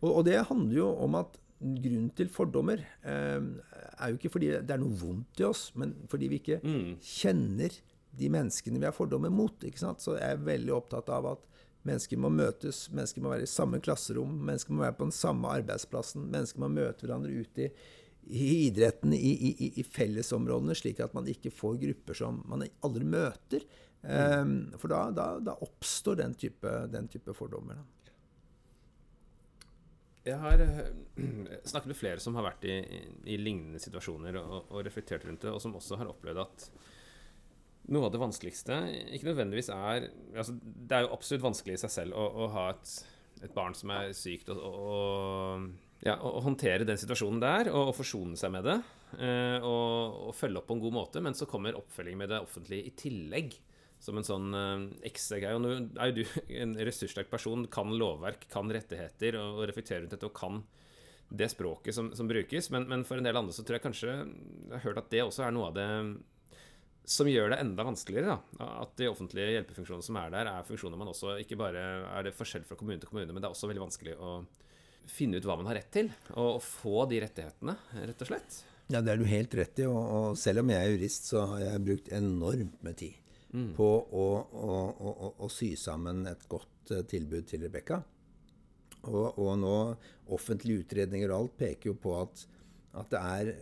[0.00, 4.50] og, og det handler jo om at grunnen til fordommer eh, er jo ikke fordi
[4.56, 6.94] det er noe vondt i oss, men fordi vi ikke mm.
[7.04, 7.76] kjenner
[8.20, 9.54] de menneskene vi har fordommer mot.
[9.64, 10.02] ikke sant?
[10.02, 11.49] Så jeg er veldig opptatt av at
[11.88, 15.52] mennesker må møtes, mennesker må være i samme klasserom, mennesker må være på den samme
[15.60, 17.70] arbeidsplassen, mennesker må møte hverandre ute i,
[18.30, 23.08] i idretten, i, i, i, fellesområdene, slik at man ikke får grupper som man aldri
[23.08, 23.64] møter.
[24.00, 27.80] Um, for da, da, da, oppstår den type, den type fordommer.
[27.80, 28.00] Da.
[30.30, 30.80] Jeg har eh,
[31.70, 32.78] snakket med flere som har vært i,
[33.32, 36.66] i lignende situasjoner og, og, reflektert rundt det, og som også har opplevd at
[37.90, 38.76] noe av det vanskeligste
[39.16, 42.66] ikke nødvendigvis er altså Det er jo absolutt vanskelig i seg selv å, å ha
[42.74, 42.92] et,
[43.40, 45.70] et, barn som er sykt, og, og
[46.06, 48.78] ja, å håndtere den situasjonen der og, og forsone seg med det.
[49.18, 51.22] Eh, og, og, følge opp på en god måte.
[51.24, 53.56] Men så kommer oppfølging med det offentlige i tillegg
[54.00, 55.58] som en sånn uh, ekstra greie.
[55.58, 60.06] Og nå er jo du en ressurssterk person, kan lovverk, kan rettigheter og, og reflekterer
[60.06, 60.62] rundt dette og kan
[61.30, 62.70] det språket som, som brukes.
[62.72, 65.24] Men, men, for en del andre så tror jeg kanskje Jeg har hørt at det
[65.26, 65.90] også er noe av det
[67.08, 68.36] som gjør det enda vanskeligere.
[68.58, 68.66] Da.
[68.84, 72.36] At de offentlige hjelpefunksjonene som er der, er funksjoner man også Ikke bare er det
[72.36, 74.40] forskjell fra kommune til kommune, men det er også veldig vanskelig å
[75.10, 76.10] finne ut hva man har rett til.
[76.36, 77.76] Og, få de rettighetene,
[78.06, 78.60] rett og slett.
[78.90, 79.88] Ja, det er du helt rett i.
[79.88, 83.72] Og, og selv om jeg er jurist, så har jeg brukt enormt med tid mm.
[83.78, 84.28] på å,
[84.68, 84.78] å,
[85.10, 88.00] å, å, sy sammen et godt uh, tilbud til Rebekka.
[89.08, 89.76] Og, og, nå
[90.36, 92.42] offentlige utredninger og alt peker jo på at,
[93.00, 93.52] at det er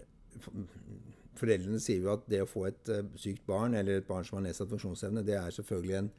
[1.39, 4.41] Foreldrene sier jo at det å få et uh, sykt barn, eller et barn som
[4.41, 6.11] har nedsatt funksjonsevne, det er selvfølgelig en,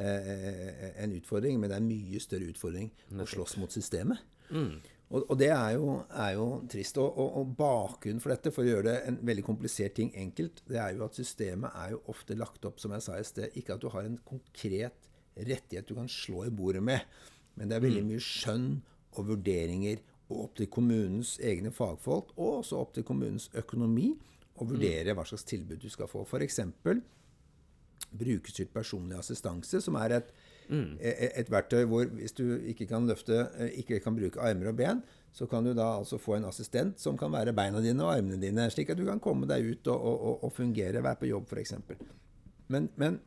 [0.00, 4.22] uh, en utfordring, men det er en mye større utfordring å slåss mot systemet.
[4.50, 4.82] Mm.
[5.14, 6.98] Og, og, det er jo, er jo trist.
[6.98, 10.64] Og, og, og, bakgrunnen for dette, for å gjøre det en veldig komplisert ting enkelt,
[10.70, 13.54] det er jo at systemet er jo ofte lagt opp, som jeg sa i sted,
[13.58, 17.06] ikke at du har en konkret rettighet du kan slå i bordet med,
[17.58, 18.10] men det er veldig mm.
[18.12, 18.68] mye skjønn
[19.14, 24.14] og vurderinger og opp til kommunens egne fagfolk, og også opp til kommunens økonomi,
[24.54, 26.24] å vurdere hva slags tilbud du skal få.
[26.24, 26.60] F.eks.
[28.14, 30.34] brukerstyrt personlig assistanse, som er et
[30.68, 30.96] Mm.
[31.00, 34.70] E, e, et verktøy hvor hvis du ikke kan løfte, eh, ikke kan bruke armer
[34.70, 35.02] og ben,
[35.34, 38.40] så kan du da altså få en assistent som kan være beina dine og armene
[38.40, 41.50] dine, slik at du kan komme deg ut og, og, og fungere, være på jobb
[41.50, 41.74] f.eks.
[42.72, 43.18] Men, men,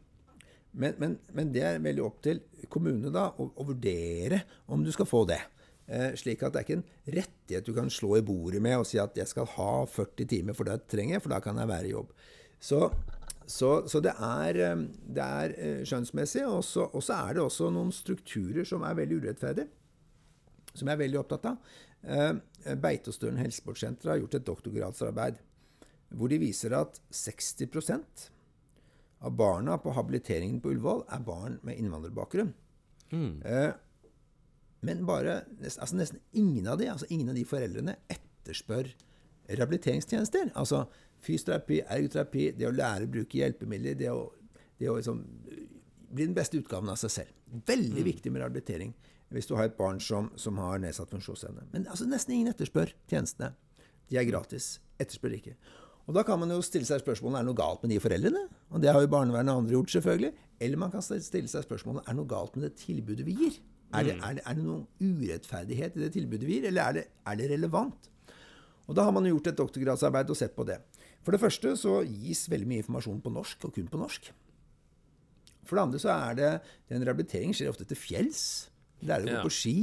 [0.74, 4.42] men, men, det er veldig opp til kommunene da, å, å vurdere
[4.74, 5.42] om du skal få det.
[5.88, 8.88] Eh, slik at det er ikke en rettighet du kan slå i bordet med og
[8.90, 11.72] si at jeg skal ha 40 timer, for det trenger jeg, for da kan jeg
[11.72, 12.12] være i jobb.
[12.60, 12.90] Så
[13.48, 14.82] så, så det, er, eh,
[15.16, 19.70] det, er, eh, skjønnsmessig, og så, er det også noen strukturer som er veldig urettferdige.
[20.74, 21.72] Som jeg er veldig opptatt av.
[22.84, 25.40] Beitostølen helsesportsenter har gjort et doktorgradsarbeid
[26.20, 27.66] hvor de viser at 60
[29.26, 32.54] av barna på habiliteringen på Ullevål er barn med innvandrerbakgrunn.
[33.10, 33.42] Mm.
[34.86, 38.92] Men bare, altså nesten ingen av de, altså ingen av de foreldrene etterspør
[39.48, 40.52] rehabiliteringstjenester.
[40.60, 40.84] Altså
[41.24, 44.28] fysioterapi, ergoterapi, det å lære å bruke hjelpemidler, det å,
[44.78, 45.24] det å liksom,
[46.12, 47.34] bli den beste utgaven av seg selv.
[47.68, 48.10] Veldig mm.
[48.12, 48.94] viktig med rehabilitering
[49.34, 51.66] hvis du har et barn som, som har nedsatt funksjonsevne.
[51.74, 53.52] Men altså, nesten ingen etterspør tjenestene.
[54.08, 54.78] De er gratis.
[55.02, 55.58] Etterspør ikke.
[56.08, 58.46] Og Da kan man jo stille seg spørsmålet er det noe galt med de foreldrene.
[58.72, 60.46] Og Det har jo barnevernet og andre gjort, selvfølgelig.
[60.64, 63.58] Eller man kan stille seg spørsmålet er det noe galt med det tilbudet vi gir.
[63.96, 64.24] Er det, mm.
[64.28, 67.40] er det, er det noen urettferdighet i det tilbudet vi gir, eller er det, er
[67.40, 68.10] det relevant?
[68.88, 70.80] Og Da har man gjort et doktorgradsarbeid og sett på det.
[71.24, 74.30] For det første så gis veldig mye informasjon på norsk, og kun på norsk.
[75.68, 76.52] For det andre så er det
[76.92, 78.44] den rehabilitering skjer ofte til fjells.
[79.04, 79.80] Lærer å gå på ski,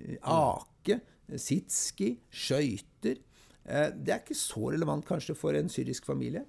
[0.00, 1.00] eh, ake,
[1.36, 3.20] sitski, skøyter.
[3.68, 6.46] Eh, det er ikke så relevant kanskje for en syrisk familie.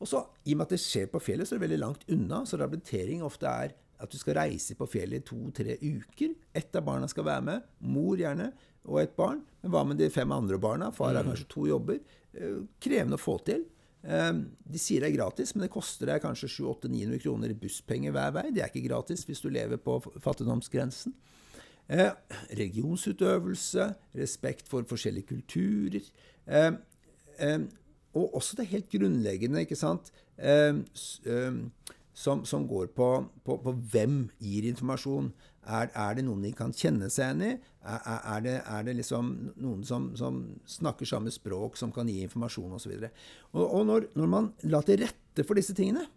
[0.00, 2.08] Og så, I og med at det skjer på fjellet, så er det veldig langt
[2.08, 2.44] unna.
[2.46, 6.34] Så rehabilitering ofte er at du skal reise på fjellet i to-tre uker.
[6.54, 7.70] Ett av barna skal være med.
[7.90, 8.52] Mor gjerne,
[8.88, 9.42] og et barn.
[9.62, 10.92] Men hva med de fem andre barna?
[10.94, 11.32] Far har mm.
[11.32, 11.98] kanskje to jobber.
[12.32, 13.64] Eh, krevende å få til.
[14.02, 14.30] Eh,
[14.72, 18.34] de sier det er gratis, men det koster deg kanskje 700-900 kroner i busspenger hver
[18.38, 18.46] vei.
[18.54, 21.16] Det er ikke gratis hvis du lever på fattigdomsgrensen.
[21.88, 22.12] Eh,
[22.52, 23.90] religionsutøvelse,
[24.20, 26.12] respekt for forskjellige kulturer.
[28.18, 30.08] Og også det helt grunnleggende, ikke sant,
[32.18, 33.08] som, som, går på,
[33.46, 35.30] på, på, hvem gir informasjon.
[35.68, 37.50] Er, er, det noen de kan kjenne seg igjen i?
[37.86, 39.28] Er, er, det, er, det, liksom
[39.62, 42.96] noen som, som, snakker samme språk, som kan gi informasjon osv.?
[42.98, 46.08] Og, og, og når, når man la til rette for disse tingene,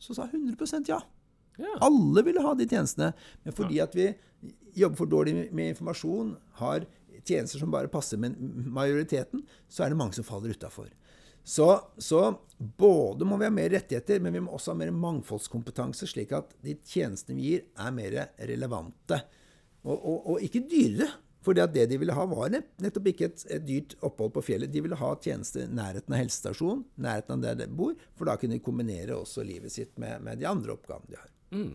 [0.00, 1.00] så sa 100 ja.
[1.58, 1.74] ja.
[1.82, 3.10] Alle ville ha de tjenestene.
[3.42, 4.12] Men fordi at vi
[4.78, 6.86] jobber for dårlig med informasjon, har
[7.26, 8.38] tjenester som bare passer med
[8.70, 10.88] majoriteten, så er det mange som faller utafor.
[11.44, 11.68] Så,
[11.98, 12.20] så,
[12.58, 16.52] både må vi ha mer rettigheter, men vi må også ha mer mangfoldskompetanse, slik at
[16.64, 18.16] de tjenestene vi gir, er mer
[18.50, 19.22] relevante.
[19.82, 21.10] Og, og, og ikke dyrere.
[21.40, 24.68] For det de ville ha, var nettopp ikke et, et, dyrt opphold på fjellet.
[24.72, 28.58] De ville ha tjenester nærheten av helsestasjonen, nærheten av der de bor, for da kunne
[28.58, 31.30] de kombinere også livet sitt med, med de andre oppgavene de har.
[31.56, 31.72] Mm.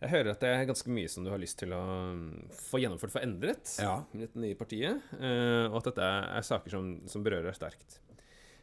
[0.00, 1.80] Jeg hører at det er ganske mye som du har lyst til å
[2.14, 2.22] um,
[2.56, 3.98] få gjennomført for endret ja.
[4.16, 6.06] dette nye partiet, eh, og at dette
[6.38, 7.98] er saker som, som berører deg sterkt.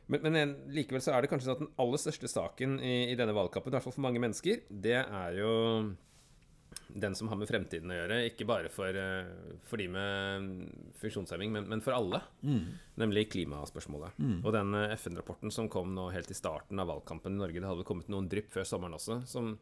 [0.07, 3.17] Men, men, likevel så er det kanskje sånn at den aller største saken i, i
[3.19, 5.53] denne valgkampen, i hvert fall for mange mennesker, det er jo
[6.87, 8.19] den som har med fremtiden å gjøre.
[8.29, 10.47] Ikke bare for, eh, for de med
[11.01, 12.21] funksjonshemming, men, men, for alle.
[12.41, 12.63] Mm.
[13.03, 14.17] Nemlig klimaspørsmålet.
[14.17, 14.39] Mm.
[14.41, 17.69] Og den eh, FN-rapporten som kom nå helt i starten av valgkampen i Norge, det
[17.69, 19.53] hadde kommet noen drypp før sommeren også, som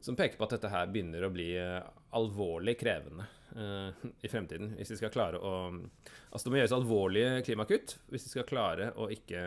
[0.00, 1.82] som peker på at dette her begynner å bli eh,
[2.16, 3.26] alvorlig krevende
[3.58, 3.90] uh,
[4.22, 4.72] i fremtiden.
[4.78, 8.90] Hvis vi skal klare å Altså det må gjøres alvorlige klimakutt hvis vi skal klare
[9.00, 9.40] å ikke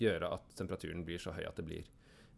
[0.00, 1.88] gjøre at temperaturen blir så høy at det blir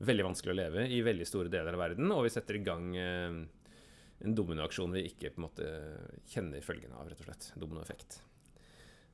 [0.02, 2.88] veldig vanskelig å leve i veldig store deler av verden, og vi setter i gang
[2.96, 3.38] uh,
[4.22, 5.70] en dominoaksjon vi ikke på en måte
[6.30, 7.50] kjenner følgene av, rett og slett.
[7.58, 8.20] Dominoeffekt.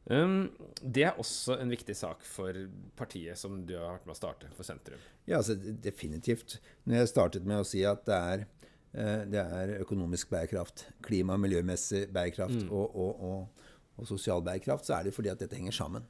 [0.09, 0.49] Um,
[0.80, 2.57] det er også en viktig sak for
[2.96, 5.01] partiet som du har vært med å starte, for sentrum.
[5.28, 6.59] Ja, altså definitivt.
[6.88, 8.44] Når jeg startet med å si at det er,
[8.96, 12.70] uh, det er økonomisk bærekraft, klima- og miljømessig bærekraft mm.
[12.72, 13.66] og, og, og,
[13.99, 16.09] og, sosial bærekraft, så er det fordi at dette henger sammen.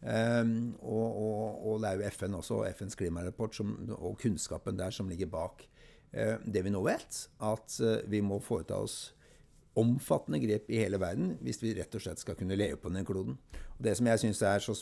[0.00, 5.10] Um, og, det er jo FN også, og FNs klimarapport som, og kunnskapen der som
[5.10, 5.66] ligger bak
[6.14, 9.10] uh, det vi nå vet, at uh, vi må foreta oss
[9.80, 13.06] omfattende grep i hele verden hvis vi rett og slett skal kunne leve på den
[13.06, 13.38] kloden.
[13.78, 14.76] Og det som jeg syns er så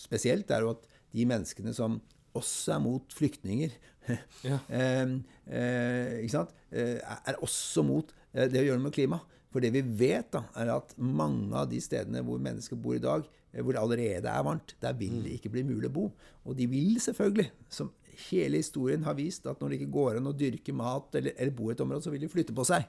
[0.00, 2.00] spesielt, er jo at de menneskene som
[2.36, 3.74] også er mot flyktninger,
[4.48, 4.58] ja.
[4.72, 5.12] eh,
[5.52, 6.32] eh,
[6.72, 9.20] er også mot eh, det å gjøre noe med klima.
[9.52, 13.02] For det vi vet, da, er at mange av de stedene hvor mennesker bor i
[13.02, 15.36] dag, eh, hvor det allerede er varmt, der vil det mm.
[15.36, 16.06] ikke bli mulig å bo.
[16.48, 17.92] Og de vil selvfølgelig, som
[18.30, 21.54] hele historien har vist, at når det ikke går an å dyrke mat eller, eller
[21.56, 22.88] bo i et område, så vil de flytte på seg.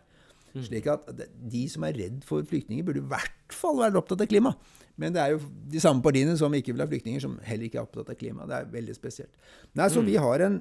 [0.54, 0.64] Mm.
[0.68, 1.08] Slik at
[1.50, 4.54] de som er redd for flyktninger, burde i hvert fall være opptatt av klima.
[5.02, 5.40] Men det er jo
[5.74, 8.46] de samme partiene som ikke vil ha flyktninger, som heller ikke er opptatt av klima.
[8.50, 9.34] Det er veldig spesielt.
[9.74, 10.10] Nei, så mm.
[10.12, 10.60] vi har en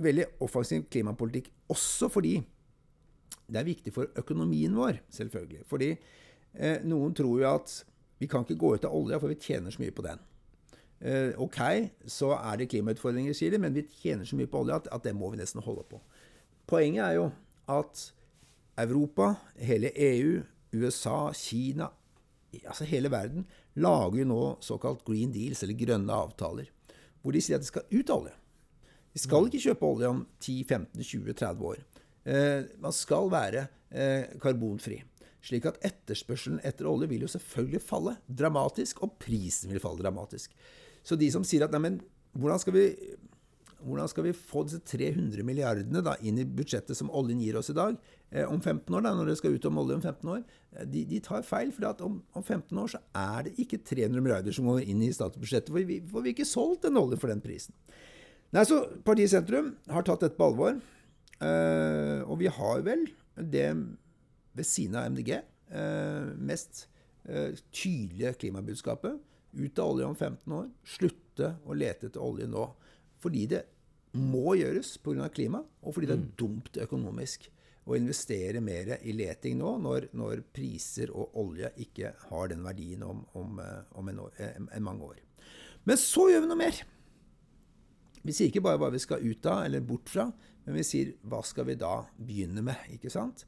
[0.00, 2.38] veldig offensiv klimapolitikk også fordi
[3.50, 5.64] det er viktig for økonomien vår, selvfølgelig.
[5.70, 7.76] Fordi eh, noen tror jo at
[8.20, 10.22] vi kan ikke gå ut av olja, for vi tjener så mye på den.
[11.00, 11.60] Eh, ok,
[12.10, 15.06] så er det klimautfordringer, sier Chile, men vi tjener så mye på olja at, at
[15.06, 16.02] det må vi nesten holde på.
[16.70, 17.30] Poenget er jo
[17.70, 18.02] at
[18.82, 20.40] Europa, hele EU,
[20.72, 21.90] USA, Kina
[22.58, 23.46] altså Hele verden
[23.80, 26.70] lager jo nå såkalt green deals, eller grønne avtaler,
[27.22, 28.34] hvor de sier at de skal ut olje.
[29.10, 31.80] De skal ikke kjøpe olje om 10-15-20-30 år.
[32.24, 35.00] Eh, man skal være eh, karbonfri.
[35.46, 40.52] Slik at etterspørselen etter olje vil jo selvfølgelig falle dramatisk, og prisen vil falle dramatisk.
[41.02, 41.98] Så de som sier at neimen,
[42.36, 42.84] hvordan skal vi
[43.84, 47.72] hvordan skal vi få disse 300 milliardene da, inn i budsjettet som oljen gir oss
[47.72, 47.96] i dag,
[48.30, 50.44] eh, om 15 år, da, når det skal ut om olje om 15 år?
[50.74, 54.24] Eh, de, de tar feil, for om, om, 15 år så er det ikke 300
[54.24, 55.72] milliarder som går inn i statsbudsjettet.
[55.72, 57.76] For vi får ikke solgt den oljen for den prisen.
[58.50, 60.80] Nei, så Partiet Sentrum har tatt dette på alvor.
[61.40, 63.06] Eh, og vi har vel
[63.38, 63.68] det
[64.52, 66.84] ved siden av MDG eh, mest
[67.24, 69.20] eh, tydelige klimabudskapet.
[69.50, 70.68] Ut av olje om 15 år.
[70.86, 72.66] Slutte å lete etter olje nå.
[73.20, 73.64] Fordi det
[74.16, 75.28] må gjøres pga.
[75.28, 76.30] klima, og fordi det er mm.
[76.38, 77.50] dumt økonomisk
[77.90, 83.02] å investere mer i leting nå, når, når, priser og olje ikke har den verdien
[83.06, 85.20] om, om, eh, om en, år, eh, en, mange år.
[85.88, 86.82] Men så gjør vi noe mer.
[88.20, 90.28] Vi sier ikke bare hva vi skal ut av eller bort fra,
[90.66, 92.92] men vi sier hva skal vi da begynne med?
[92.92, 93.46] ikke sant?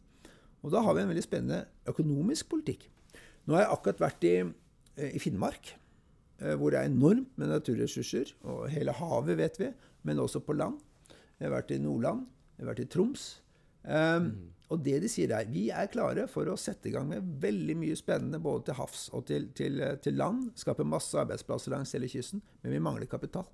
[0.63, 2.87] Og da har vi en veldig spennende økonomisk politikk.
[3.45, 4.35] Nå har jeg akkurat vært i,
[4.97, 5.75] eh, i Finnmark.
[6.41, 8.33] Eh, hvor det er enormt med naturressurser.
[8.49, 9.71] Og hele havet, vet vi,
[10.09, 10.81] men også på land.
[11.39, 12.27] Jeg har vært i Nordland,
[12.57, 13.29] jeg har vært i Troms.
[13.83, 14.51] Um, mm.
[14.73, 17.75] Og det de sier er vi er klare for å sette i gang med veldig
[17.81, 20.53] mye spennende både til havs og til, til, eh, til land.
[20.59, 22.41] Skape masse arbeidsplasser langs hele kysten.
[22.63, 23.49] Men vi mangler kapital.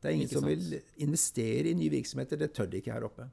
[0.00, 2.38] Det er ingen som vil investere i nye virksomheter.
[2.40, 3.26] Det tør de ikke her oppe.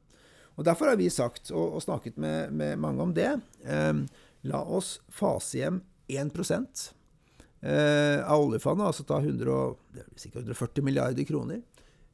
[0.58, 3.30] Og Derfor har vi sagt, og, og snakket med, med, mange om det,
[3.70, 4.08] um,
[4.50, 6.34] la oss fase hjem 1
[7.62, 9.76] eh, av oljefondet, altså ta 100,
[10.34, 11.62] 140 milliarder kroner,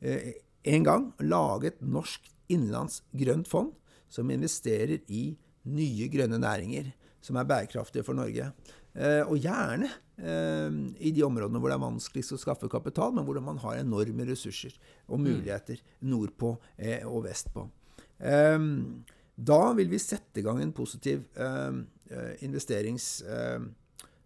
[0.01, 0.33] eh,
[0.63, 1.09] en gang.
[1.19, 3.73] Lage et norsk innenlands grønt fond
[4.11, 5.33] som investerer i
[5.63, 6.91] nye grønne næringer
[7.23, 8.49] som er bærekraftige for Norge.
[8.93, 9.87] Eh, og gjerne
[10.21, 13.79] eh, i de områdene hvor det er vanskeligst å skaffe kapital, men hvor man har
[13.79, 14.75] enorme ressurser
[15.07, 15.29] og mm.
[15.29, 17.65] muligheter nordpå eh, og vestpå.
[19.33, 21.25] da vil vi sette i gang en positiv
[22.45, 23.25] investerings...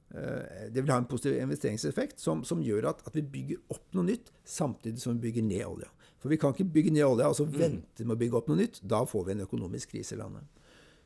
[0.08, 4.08] det vil ha en positiv investeringseffekt som, som gjør at, at, vi bygger opp noe
[4.08, 5.90] nytt samtidig som vi bygger ned olja.
[6.22, 7.58] For vi kan ikke bygge ned olja og så mm.
[7.60, 8.80] vente med å bygge opp noe nytt.
[8.88, 10.48] Da får vi en økonomisk krise i landet.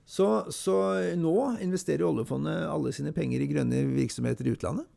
[0.06, 0.78] Så, så,
[1.18, 4.89] nå investerer oljefondet alle sine penger i grønne virksomheter i utlandet.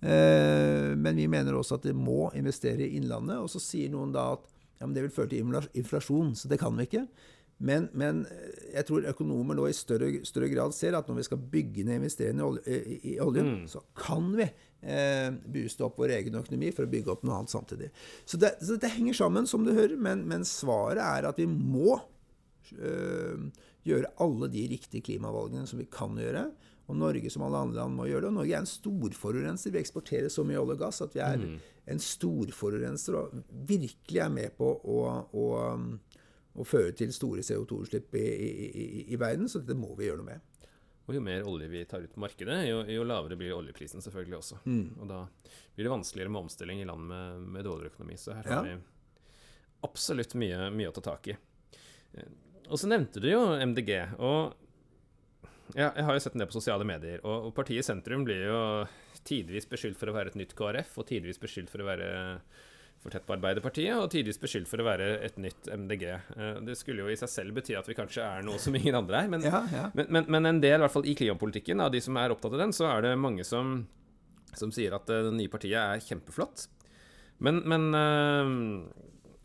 [0.00, 3.42] Eh, men vi mener også at det må investere i innlandet.
[3.42, 4.46] Og så sier noen da at
[4.78, 7.06] ja, det vil føre til inflasjon, så det kan vi ikke.
[7.58, 8.22] Men, men
[8.70, 11.98] jeg tror økonomer nå i større, større, grad ser at når vi skal bygge ned
[11.98, 13.64] investeringene i, i oljen, mm.
[13.72, 17.54] så kan vi eh, booste opp vår egen økonomi for å bygge opp noe annet
[17.54, 17.90] samtidig.
[18.22, 21.48] Så det, så det henger sammen, som du hører, men, men svaret er at vi
[21.50, 21.98] må
[22.78, 23.48] øh,
[23.88, 26.46] gjøre alle de riktige klimavalgene som vi kan gjøre.
[26.88, 28.30] Og Norge som alle andre land må gjøre det.
[28.30, 29.74] Og Norge er en storforurenser.
[29.74, 31.58] Vi eksporterer så mye olje og gass at vi er mm.
[31.92, 33.34] en storforurenser og
[33.68, 35.48] virkelig er med på å, å,
[36.58, 39.48] å føre til store CO2-utslipp i, i, i, i, verden.
[39.50, 40.68] Så dette må vi gjøre noe med.
[41.08, 44.38] Og jo mer olje vi tar ut på markedet, jo, jo lavere blir oljeprisen selvfølgelig
[44.42, 44.60] også.
[44.68, 44.86] Mm.
[45.00, 45.22] Og da
[45.74, 48.18] blir det vanskeligere med omstilling i land med, med dårligere økonomi.
[48.20, 48.76] Så her har ja.
[48.76, 51.36] vi absolutt mye, mye å ta tak i.
[52.68, 53.92] Og så nevnte du jo MDG.
[54.20, 57.22] Og ja, jeg har jo sett en del på sosiale medier.
[57.24, 58.60] Og, og partiet Sentrum blir jo
[59.28, 62.10] tidvis beskyldt for å være et nytt KrF, og tidvis beskyldt for å være
[63.02, 66.04] for tett på Arbeiderpartiet, og tidvis beskyldt for å være et nytt MDG.
[66.10, 68.98] Eh, det skulle jo i seg selv bety at vi kanskje er noe som ingen
[68.98, 69.30] andre er.
[69.32, 69.84] Men, ja, ja.
[69.94, 72.56] men, men, men en del, i hvert fall i klimapolitikken, av de som er opptatt
[72.56, 73.80] av den, så er det mange som,
[74.58, 76.66] som sier at det nye partiet er kjempeflott.
[77.44, 78.48] Men, men uh,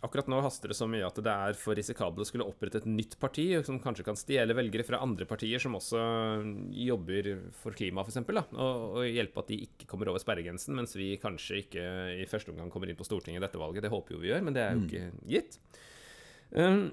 [0.03, 2.87] Akkurat nå haster det så mye at det er for risikabelt å skulle opprette et
[2.89, 6.01] nytt parti som kanskje kan stjele velgere fra andre partier som også
[6.75, 11.13] jobber for klima, f.eks., og, og hjelpe at de ikke kommer over sperregrensen, mens vi
[11.21, 11.85] kanskje ikke
[12.19, 13.85] i første omgang kommer inn på Stortinget i dette valget.
[13.85, 14.89] Det håper jo vi gjør, men det er jo mm.
[14.89, 15.57] ikke gitt.
[16.51, 16.83] Um,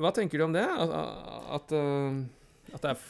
[0.00, 0.64] hva tenker du om det?
[0.64, 0.94] At,
[1.58, 3.04] at, uh, at, det er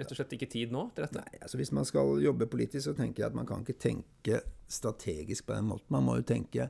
[0.00, 1.22] rett og slett ikke tid nå til dette?
[1.22, 4.42] Nei, altså Hvis man skal jobbe politisk, så tenker jeg at man kan ikke tenke
[4.66, 5.88] strategisk på den måten.
[5.94, 6.68] Man må jo tenke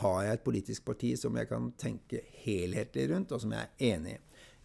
[0.00, 3.94] har jeg et politisk parti som jeg kan tenke helhetlig rundt, og som jeg er
[3.94, 4.20] enig i.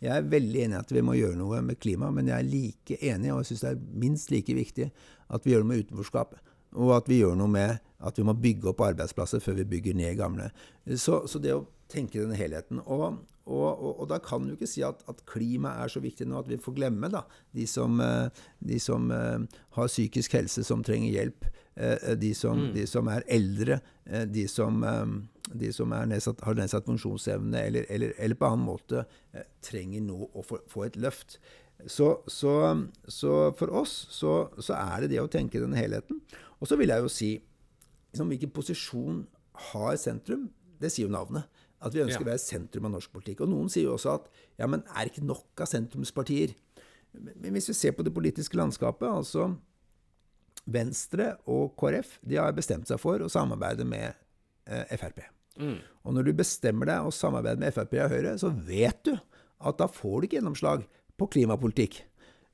[0.05, 2.51] Jeg er veldig enig i at vi må gjøre noe med klima, men jeg er
[2.51, 4.91] like enig, og jeg syns det er minst like viktig,
[5.33, 6.43] at vi gjør noe med utenforskapet.
[6.77, 9.97] Og at vi gjør noe med at vi må bygge opp arbeidsplasser før vi bygger
[9.97, 10.51] ned gamle.
[10.93, 12.83] Så, så det å tenke denne helheten.
[12.85, 16.27] Og, og, og, og, da kan du ikke si at, at klima er så viktig
[16.27, 17.23] nå at vi får glemme da,
[17.55, 19.39] de som, eh, de som uh,
[19.79, 21.47] har psykisk helse som trenger hjelp.
[21.77, 22.73] Uh, de, som, mm.
[22.73, 23.79] de, som, er eldre.
[24.09, 24.81] Uh, de som,
[25.53, 29.05] de som nedsatt, har nedsatt funksjonsevne eller, eller, eller, på annen måte
[29.63, 31.37] trenger nå å få, få et løft.
[31.85, 32.53] Så, så,
[33.07, 36.19] så, for oss så, så, er det det å tenke denne helheten.
[36.57, 39.21] Og så vil jeg jo si liksom, Hvilken posisjon
[39.69, 40.47] har sentrum?
[40.81, 41.45] Det sier jo navnet.
[41.77, 42.25] At vi ønsker ja.
[42.25, 43.43] å være sentrum av norsk politikk.
[43.45, 46.55] Og noen sier jo også at ja, men er det ikke nok av sentrumspartier?
[47.13, 49.51] Men hvis vi ser på det politiske landskapet, altså
[50.67, 54.11] Venstre og KrF de har bestemt seg for å samarbeide med
[54.67, 55.23] eh, Frp.
[55.57, 55.79] Mm.
[56.05, 59.79] Og når du bestemmer deg å samarbeide med Frp og Høyre, så vet du at
[59.79, 60.83] da får du ikke gjennomslag
[61.17, 62.01] på klimapolitikk.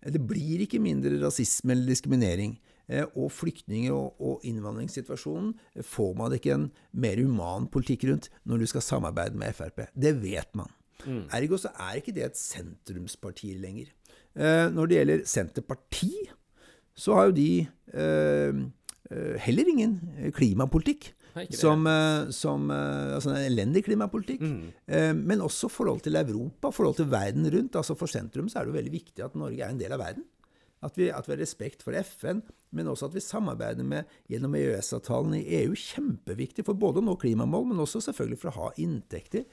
[0.04, 2.58] Det blir ikke mindre rasisme eller diskriminering.
[2.92, 5.54] Eh, og flyktninger- og, og innvandringssituasjonen
[5.88, 9.86] får man ikke en mer human politikk rundt når du skal samarbeide med Frp.
[9.96, 10.72] Det vet man.
[11.04, 11.26] Mm.
[11.36, 13.92] Ergo så er ikke det et sentrumsparti lenger.
[14.36, 16.12] Eh, når det gjelder Senterparti,
[16.96, 17.50] så har jo de
[17.94, 18.64] eh,
[19.10, 20.00] eh heller ingen
[20.34, 21.14] klimapolitikk.
[21.50, 24.42] Som, eh, som, altså en elendig klimapolitikk.
[24.42, 25.24] Mm.
[25.26, 27.76] Men også forhold til Europa, forhold til verden rundt.
[27.76, 30.00] altså For sentrum så er det jo veldig viktig at Norge er en del av
[30.00, 30.28] verden.
[30.84, 32.42] At vi, at vi, har respekt for FN,
[32.76, 35.78] men også at vi samarbeider med gjennom EØS-avtalen i EU.
[35.80, 39.46] Kjempeviktig for både å nå klimamål, men også selvfølgelig for å ha inntekter.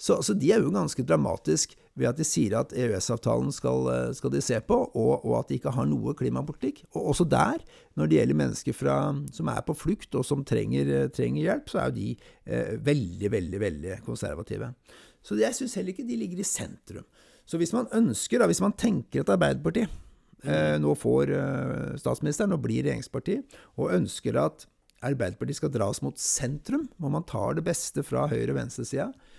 [0.00, 4.32] Så, så de er jo ganske dramatisk ved at de sier at EØS-avtalen skal, skal,
[4.32, 6.86] de se på, og, og, at de ikke har noe klimapolitikk.
[6.94, 7.60] Og også der,
[8.00, 8.96] når det gjelder mennesker fra,
[9.36, 12.08] som er på flukt og som trenger, trenger hjelp, så er jo de
[12.48, 14.72] eh, veldig, veldig, veldig konservative.
[15.20, 17.04] Så jeg syns heller ikke de ligger i sentrum.
[17.44, 19.90] Så hvis man ønsker, da, hvis man tenker at Arbeiderpartiet
[20.46, 23.40] eh, nå får eh, statsministeren og blir regjeringsparti,
[23.76, 24.68] og ønsker at
[25.06, 29.29] Arbeiderpartiet skal dras mot sentrum, hvor man tar det beste fra høyre- og venstresida, eh,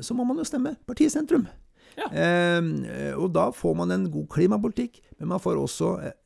[0.00, 1.48] så må man jo stemme partiet sentrum.
[1.96, 2.08] Ja.
[2.12, 6.16] Eh, og da får man en god klimapolitikk, men man får også eh,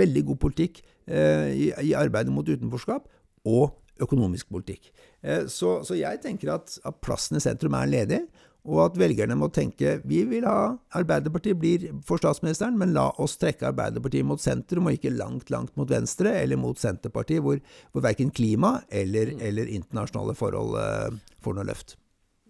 [0.00, 3.08] veldig god politikk eh, i, arbeidet mot utenforskap,
[3.48, 4.92] og økonomisk politikk.
[5.22, 8.22] Eh, så, så, jeg tenker at, at plassen i sentrum er ledig,
[8.68, 13.38] og at velgerne må tenke vi vil ha Arbeiderpartiet blir for statsministeren, men la oss
[13.40, 17.60] trekke Arbeiderpartiet mot sentrum, og ikke langt, langt mot venstre, eller mot Senterpartiet, hvor,
[17.92, 19.42] hvor verken klima eller, mm.
[19.48, 20.76] eller internasjonale forhold
[21.40, 21.96] får noe løft.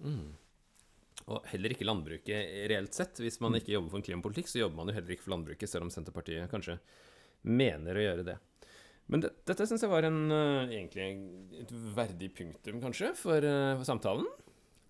[0.01, 0.28] Mm.
[1.30, 3.20] Og heller ikke landbruket reelt sett.
[3.22, 5.70] Hvis man ikke jobber for en klimapolitikk, så jobber man jo heller ikke for landbruket,
[5.70, 6.78] selv om Senterpartiet kanskje
[7.46, 8.38] mener å gjøre det.
[9.11, 11.07] Men det, dette syns jeg var en, uh, egentlig
[11.59, 14.28] et verdig punktum, kanskje, for, uh, for samtalen.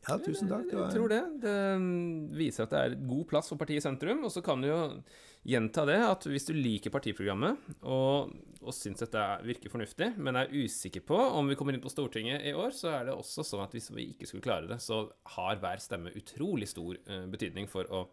[0.09, 0.69] Ja, tusen takk.
[0.71, 1.21] Jeg, jeg tror det.
[1.43, 4.23] Det mm, viser at det er god plass for partiet i sentrum.
[4.27, 4.79] Og så kan du jo
[5.47, 10.53] gjenta det, at hvis du liker partiprogrammet og, og syns dette virker fornuftig, men er
[10.53, 13.65] usikker på om vi kommer inn på Stortinget i år, så er det også sånn
[13.65, 17.71] at hvis vi ikke skulle klare det, så har hver stemme utrolig stor uh, betydning
[17.73, 18.05] for å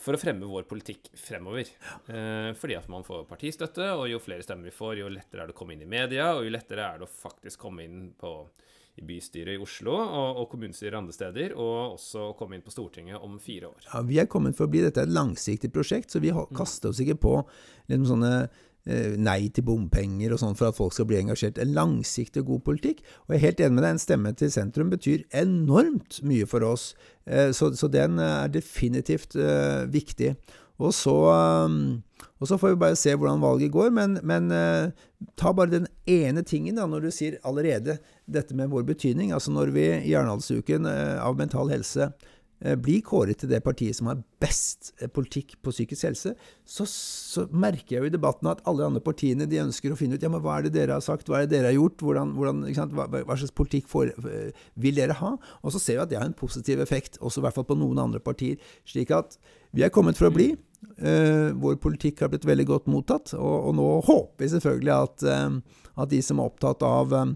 [0.00, 1.68] for å fremme vår politikk fremover.
[2.12, 5.48] Eh, fordi at man får partistøtte, og jo flere stemmer vi får, jo lettere er
[5.48, 8.02] det å komme inn i media, og jo lettere er det å faktisk komme inn
[8.20, 8.32] på
[8.96, 13.20] i bystyret i Oslo og, og kommunestyret andre steder, og også komme inn på Stortinget
[13.20, 13.88] om fire år.
[13.90, 16.54] Ja, Vi er kommet for å bli dette et langsiktig prosjekt, så vi mm.
[16.56, 17.34] kaster oss ikke på
[17.90, 18.32] liksom sånne
[18.88, 21.60] eh, nei til bompenger og sånn for at folk skal bli engasjert.
[21.60, 23.02] En langsiktig og god politikk.
[23.26, 26.64] Og jeg er helt enig med deg, en stemme til sentrum betyr enormt mye for
[26.66, 26.94] oss.
[27.28, 30.34] Eh, så, så, den er definitivt uh, viktig.
[30.82, 31.14] Og så,
[31.66, 32.02] um,
[32.36, 34.92] og så, får vi bare se hvordan valget går, men, men uh,
[35.40, 37.98] ta bare den ene tingen da, når du sier allerede
[38.28, 39.32] dette med vår betydning.
[39.32, 43.96] Altså når vi i Arendalsuken uh, av Mental Helse uh, blir kåret til det partiet
[43.96, 46.34] som har best politikk på psykisk helse,
[46.68, 50.20] så, så, merker jeg jo i debatten at alle andre partiene de ønsker å finne
[50.20, 52.04] ut ja, men hva er det dere har sagt, hva er det dere har gjort,
[52.04, 54.12] hvordan, hvordan, hva, hva, slags politikk for,
[54.76, 55.38] vil dere ha?
[55.64, 57.80] Og så ser vi at det har en positiv effekt, også i hvert fall på
[57.80, 58.60] noen andre partier.
[58.84, 59.40] slik at
[59.76, 60.54] vi er kommet for å bli.
[60.96, 65.26] Uh, vår politikk har blitt veldig godt mottatt, og, og nå håper vi selvfølgelig at,
[65.28, 67.34] uh, at, de som er opptatt av um,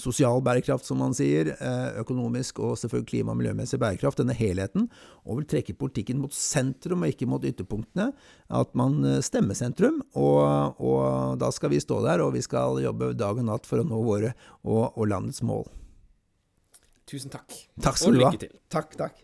[0.00, 4.88] sosial bærekraft, som man sier, uh, økonomisk og selvfølgelig klima- og miljømessig bærekraft, denne helheten,
[5.24, 8.08] og vil trekke politikken mot sentrum og ikke mot ytterpunktene,
[8.62, 10.00] at man stemmer sentrum.
[10.16, 13.84] Og, og, da skal vi stå der, og vi skal jobbe dag og natt for
[13.84, 14.32] å nå våre
[14.62, 15.68] og, og landets mål.
[17.04, 17.52] Tusen takk.
[17.84, 18.32] Takk skal du ha.
[18.72, 19.23] Takk, takk.